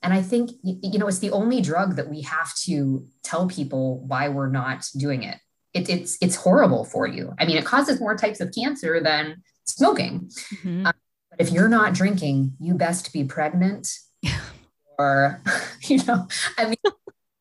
[0.03, 4.01] and i think you know it's the only drug that we have to tell people
[4.07, 5.39] why we're not doing it
[5.75, 7.35] it, it's it's horrible for you.
[7.39, 10.31] I mean, it causes more types of cancer than smoking.
[10.63, 10.85] Mhm.
[10.85, 10.95] But
[11.39, 13.87] if you're not drinking, you best be pregnant,
[14.99, 15.43] or
[15.83, 16.77] you know, I mean,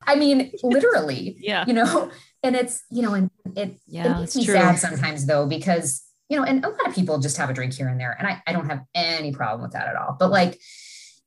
[0.06, 1.64] I mean, literally, Yeah.
[1.66, 2.12] you know.
[2.44, 4.18] And it's you know, and it it Yeah.
[4.20, 4.56] makes It's me true.
[4.56, 7.74] sad sometimes though because you know, and a lot of people just have a drink
[7.74, 10.18] here and there, and I I don't have any problem with that at all.
[10.20, 10.60] But like.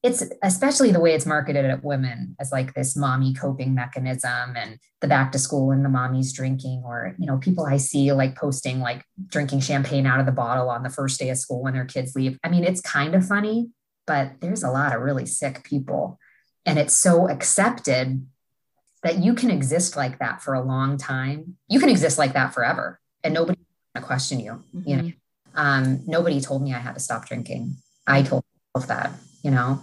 [0.03, 4.79] It's especially the way it's marketed at women as like this mommy coping mechanism and
[5.01, 8.37] the back to school and the mommy's drinking, or, you know, people I see like
[8.37, 11.75] posting like drinking champagne out of the bottle on the first day of school when
[11.75, 12.39] their kids leave.
[12.45, 13.71] I mean, it's kind of funny,
[14.07, 16.19] but there's a lot of really sick people.
[16.65, 18.25] And it's so accepted
[19.03, 21.57] that you can exist like that for a long time.
[21.69, 23.59] You can exist like that forever and nobody
[23.97, 24.65] to question you.
[24.75, 24.89] Mm-hmm.
[24.89, 25.13] You know,
[25.55, 27.77] um, nobody told me I had to stop drinking.
[28.07, 28.45] I told
[28.75, 29.13] myself that,
[29.49, 29.83] you know.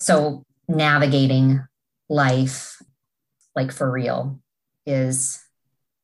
[0.00, 1.64] So navigating
[2.08, 2.82] life
[3.54, 4.40] like for real
[4.84, 5.40] is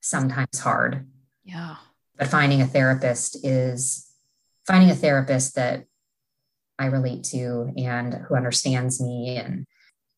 [0.01, 1.09] sometimes hard.
[1.45, 1.75] Yeah.
[2.17, 4.09] But finding a therapist is
[4.65, 5.87] finding a therapist that
[6.79, 9.67] I relate to and who understands me and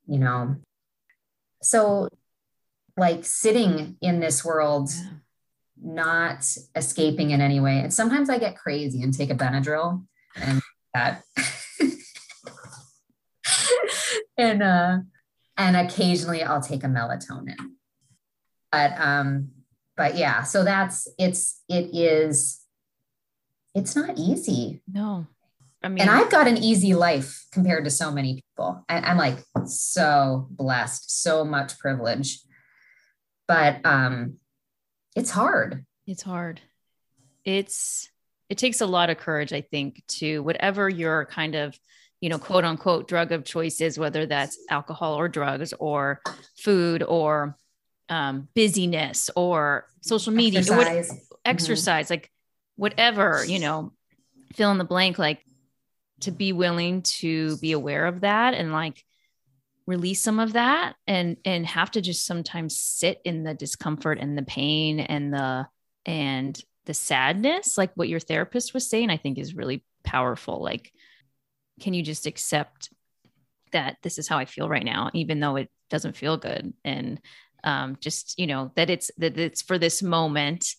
[0.07, 0.57] you know
[1.63, 2.09] so
[2.97, 5.11] like sitting in this world yeah.
[5.81, 10.05] not escaping in any way and sometimes I get crazy and take a Benadryl
[10.35, 10.61] and
[10.95, 11.23] that
[14.39, 14.99] and uh
[15.59, 17.57] and occasionally I'll take a melatonin.
[18.71, 19.51] But um,
[19.97, 22.61] but yeah, so that's it's it is
[23.75, 24.81] it's not easy.
[24.91, 25.27] No.
[25.83, 28.85] I mean, and I've got an easy life compared to so many people.
[28.89, 32.41] I, I'm like so blessed, so much privilege.
[33.47, 34.35] But um
[35.17, 35.85] it's hard.
[36.07, 36.61] It's hard.
[37.45, 38.09] It's
[38.49, 41.79] it takes a lot of courage, I think, to whatever your kind of
[42.21, 46.21] you know, quote unquote drug of choice is, whether that's alcohol or drugs or
[46.57, 47.57] food or
[48.09, 52.15] um, busyness or social media, exercise, what, exercise mm-hmm.
[52.15, 52.31] like
[52.77, 53.93] whatever, you know,
[54.55, 55.43] fill in the blank, like
[56.21, 59.05] to be willing to be aware of that and like
[59.87, 64.37] release some of that and and have to just sometimes sit in the discomfort and
[64.37, 65.67] the pain and the
[66.05, 70.93] and the sadness like what your therapist was saying i think is really powerful like
[71.79, 72.91] can you just accept
[73.73, 76.73] that this is how I feel right now, even though it doesn't feel good?
[76.85, 77.21] And
[77.65, 80.75] um, just, you know, that it's that it's for this moment.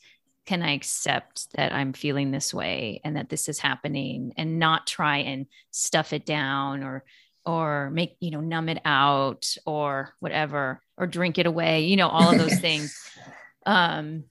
[0.45, 4.87] Can I accept that I'm feeling this way and that this is happening and not
[4.87, 7.03] try and stuff it down or
[7.45, 12.09] or make, you know, numb it out or whatever, or drink it away, you know,
[12.09, 12.97] all of those things.
[13.65, 14.23] Um,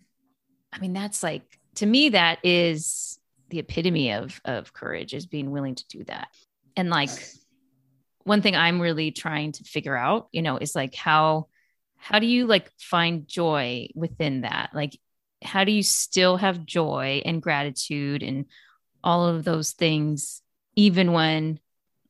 [0.73, 1.43] I mean, that's like
[1.77, 3.19] to me, that is
[3.51, 6.29] the epitome of of courage is being willing to do that
[6.79, 7.11] and like
[8.25, 11.47] one thing i'm really trying to figure out you know is like how
[11.99, 14.71] how do you like find joy within that?
[14.73, 14.99] Like
[15.43, 18.47] how do you still have joy and gratitude and
[19.05, 20.41] all of those things
[20.75, 21.61] even when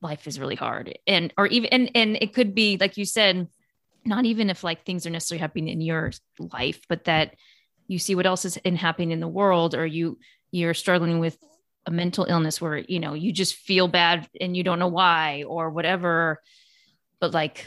[0.01, 0.99] life is really hard?
[1.07, 3.49] And or even and and it could be like you said
[4.05, 7.35] not even if like things are necessarily happening in your life but that
[7.89, 10.19] you see what else is in happening in the world or you
[10.51, 11.37] you're struggling with
[11.89, 15.43] a mental illness where you know you just feel bad and you don't know why
[15.49, 16.41] or whatever
[17.19, 17.67] but like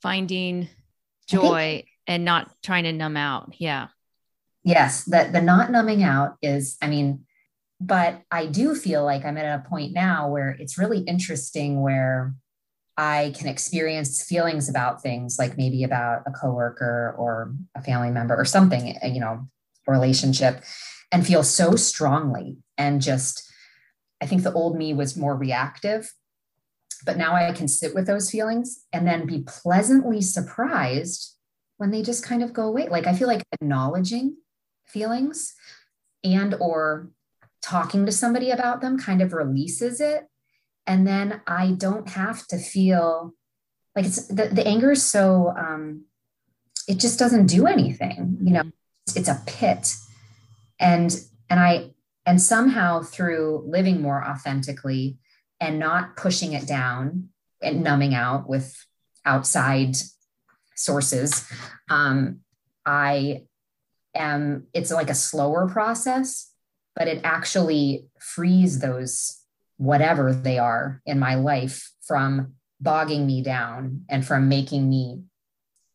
[0.00, 0.68] finding
[1.28, 3.52] joy and not trying to numb out.
[3.58, 3.88] Yeah.
[4.64, 7.24] Yes the the not numbing out is i mean
[7.80, 12.34] but i do feel like i'm at a point now where it's really interesting where
[12.96, 18.36] i can experience feelings about things like maybe about a coworker or a family member
[18.36, 19.48] or something you know
[19.86, 20.62] relationship
[21.12, 23.47] and feel so strongly and just
[24.20, 26.12] I think the old me was more reactive,
[27.04, 31.36] but now I can sit with those feelings and then be pleasantly surprised
[31.76, 32.88] when they just kind of go away.
[32.88, 34.36] Like I feel like acknowledging
[34.86, 35.54] feelings
[36.24, 37.10] and or
[37.62, 40.26] talking to somebody about them kind of releases it
[40.88, 43.34] and then I don't have to feel
[43.94, 46.04] like it's the, the anger is so um
[46.88, 48.62] it just doesn't do anything, you know.
[49.14, 49.92] It's a pit.
[50.80, 51.14] And
[51.50, 51.90] and I
[52.28, 55.16] and somehow through living more authentically
[55.60, 57.30] and not pushing it down
[57.62, 58.84] and numbing out with
[59.24, 59.96] outside
[60.76, 61.50] sources,
[61.88, 62.40] um,
[62.84, 63.44] I
[64.14, 66.52] am, it's like a slower process,
[66.94, 69.40] but it actually frees those,
[69.78, 75.22] whatever they are in my life, from bogging me down and from making me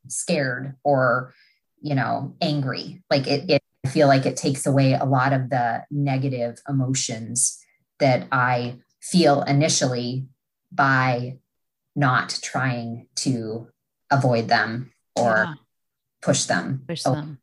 [0.07, 1.31] scared or
[1.79, 3.03] you know angry.
[3.09, 3.62] Like it, it
[3.93, 7.63] feel like it takes away a lot of the negative emotions
[7.99, 10.27] that I feel initially
[10.71, 11.37] by
[11.95, 13.67] not trying to
[14.11, 15.53] avoid them or yeah.
[16.21, 16.83] push them.
[16.87, 17.39] Push them.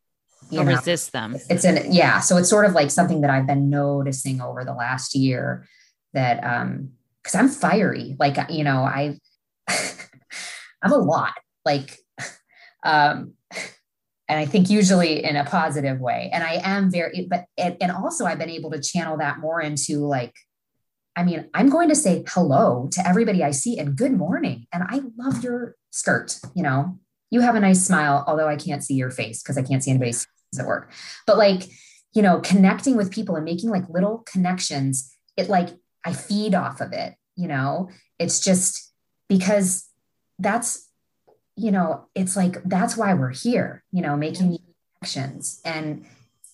[0.51, 1.37] or know, resist them.
[1.49, 2.19] It's an yeah.
[2.19, 5.69] So it's sort of like something that I've been noticing over the last year
[6.13, 6.91] that um
[7.23, 8.17] because I'm fiery.
[8.19, 9.19] Like you know, I
[10.83, 11.35] I'm a lot.
[11.65, 11.97] Like
[12.85, 13.35] um
[14.31, 16.31] and i think usually in a positive way.
[16.33, 20.07] And i am very but and, also i've been able to channel that more into
[20.07, 20.35] like
[21.17, 24.67] i mean i'm going to say hello to everybody i see and good morning.
[24.73, 26.99] And i love your skirt you know?
[27.31, 29.91] You have a nice smile although i can't see your face because i can't see
[29.91, 30.27] anybody's
[30.59, 30.93] at work.
[31.27, 31.69] But like
[32.15, 35.69] you know connecting with people and making like little connections it like
[36.05, 37.89] i feed off of it you know?
[38.19, 38.93] It's just
[39.29, 39.89] because
[40.39, 40.87] that's
[41.57, 44.59] you know, it's like that's why we're here, you know, making
[45.01, 45.61] connections.
[45.65, 46.07] And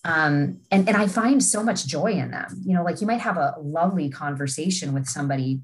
[0.05, 2.63] um, and and I find so much joy in them.
[2.65, 5.61] You know, like you might have a lovely conversation with somebody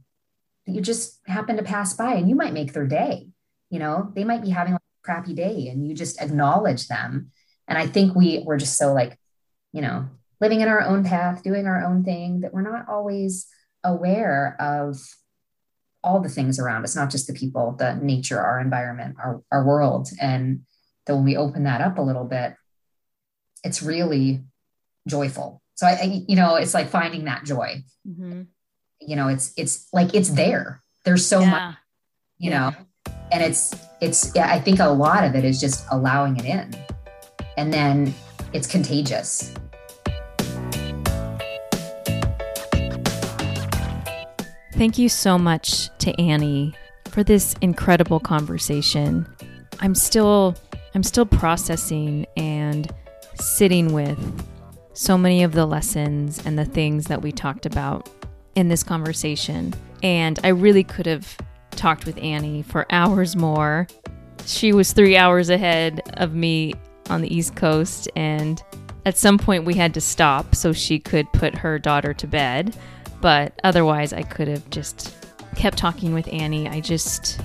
[0.67, 3.29] that you just happen to pass by, and you might make their day.
[3.71, 7.31] You know, they might be having a crappy day, and you just acknowledge them.
[7.69, 9.19] And I think we we're just so like,
[9.73, 10.09] you know,
[10.41, 13.47] living in our own path, doing our own thing that we're not always
[13.85, 14.99] aware of
[16.05, 19.65] all the things around us, not just the people, the nature, our environment, our, our
[19.65, 20.09] world.
[20.21, 20.63] And
[21.07, 22.55] that when we open that up a little bit,
[23.65, 24.43] it's really
[25.09, 25.63] joyful.
[25.75, 27.83] So I, I you know, it's like finding that joy.
[28.07, 28.43] Mm-hmm.
[29.01, 30.81] You know, it's it's like it's there.
[31.05, 31.51] There's so yeah.
[31.51, 31.77] much,
[32.39, 32.71] you yeah.
[32.71, 36.45] know, and it's it's yeah, I think a lot of it is just allowing it
[36.45, 36.75] in.
[37.57, 38.15] And then
[38.53, 39.53] it's contagious.
[44.83, 46.75] Thank you so much to Annie
[47.09, 49.29] for this incredible conversation.
[49.79, 50.57] I'm still
[50.97, 52.93] I'm still processing and
[53.37, 54.19] sitting with
[54.93, 58.11] so many of the lessons and the things that we talked about
[58.57, 59.73] in this conversation.
[60.03, 61.39] And I really could have
[61.71, 63.87] talked with Annie for hours more.
[64.47, 66.75] She was three hours ahead of me
[67.09, 68.61] on the East Coast, and
[69.07, 72.77] at some point we had to stop so she could put her daughter to bed.
[73.23, 75.17] But otherwise, I could have just
[75.55, 76.69] kept talking with Annie.
[76.69, 77.41] I just,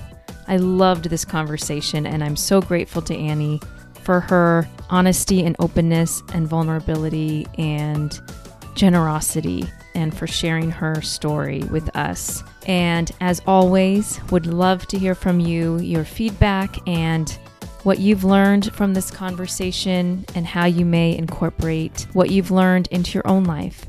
[0.48, 3.60] I loved this conversation, and I'm so grateful to Annie
[4.02, 8.20] for her honesty and openness and vulnerability and
[8.74, 9.64] generosity
[9.94, 12.42] and for sharing her story with us.
[12.66, 17.30] And as always, would love to hear from you, your feedback, and
[17.82, 23.12] what you've learned from this conversation and how you may incorporate what you've learned into
[23.14, 23.86] your own life.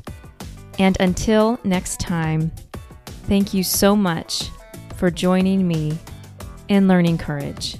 [0.78, 2.50] And until next time,
[3.26, 4.50] thank you so much
[4.96, 5.98] for joining me
[6.68, 7.76] in Learning Courage.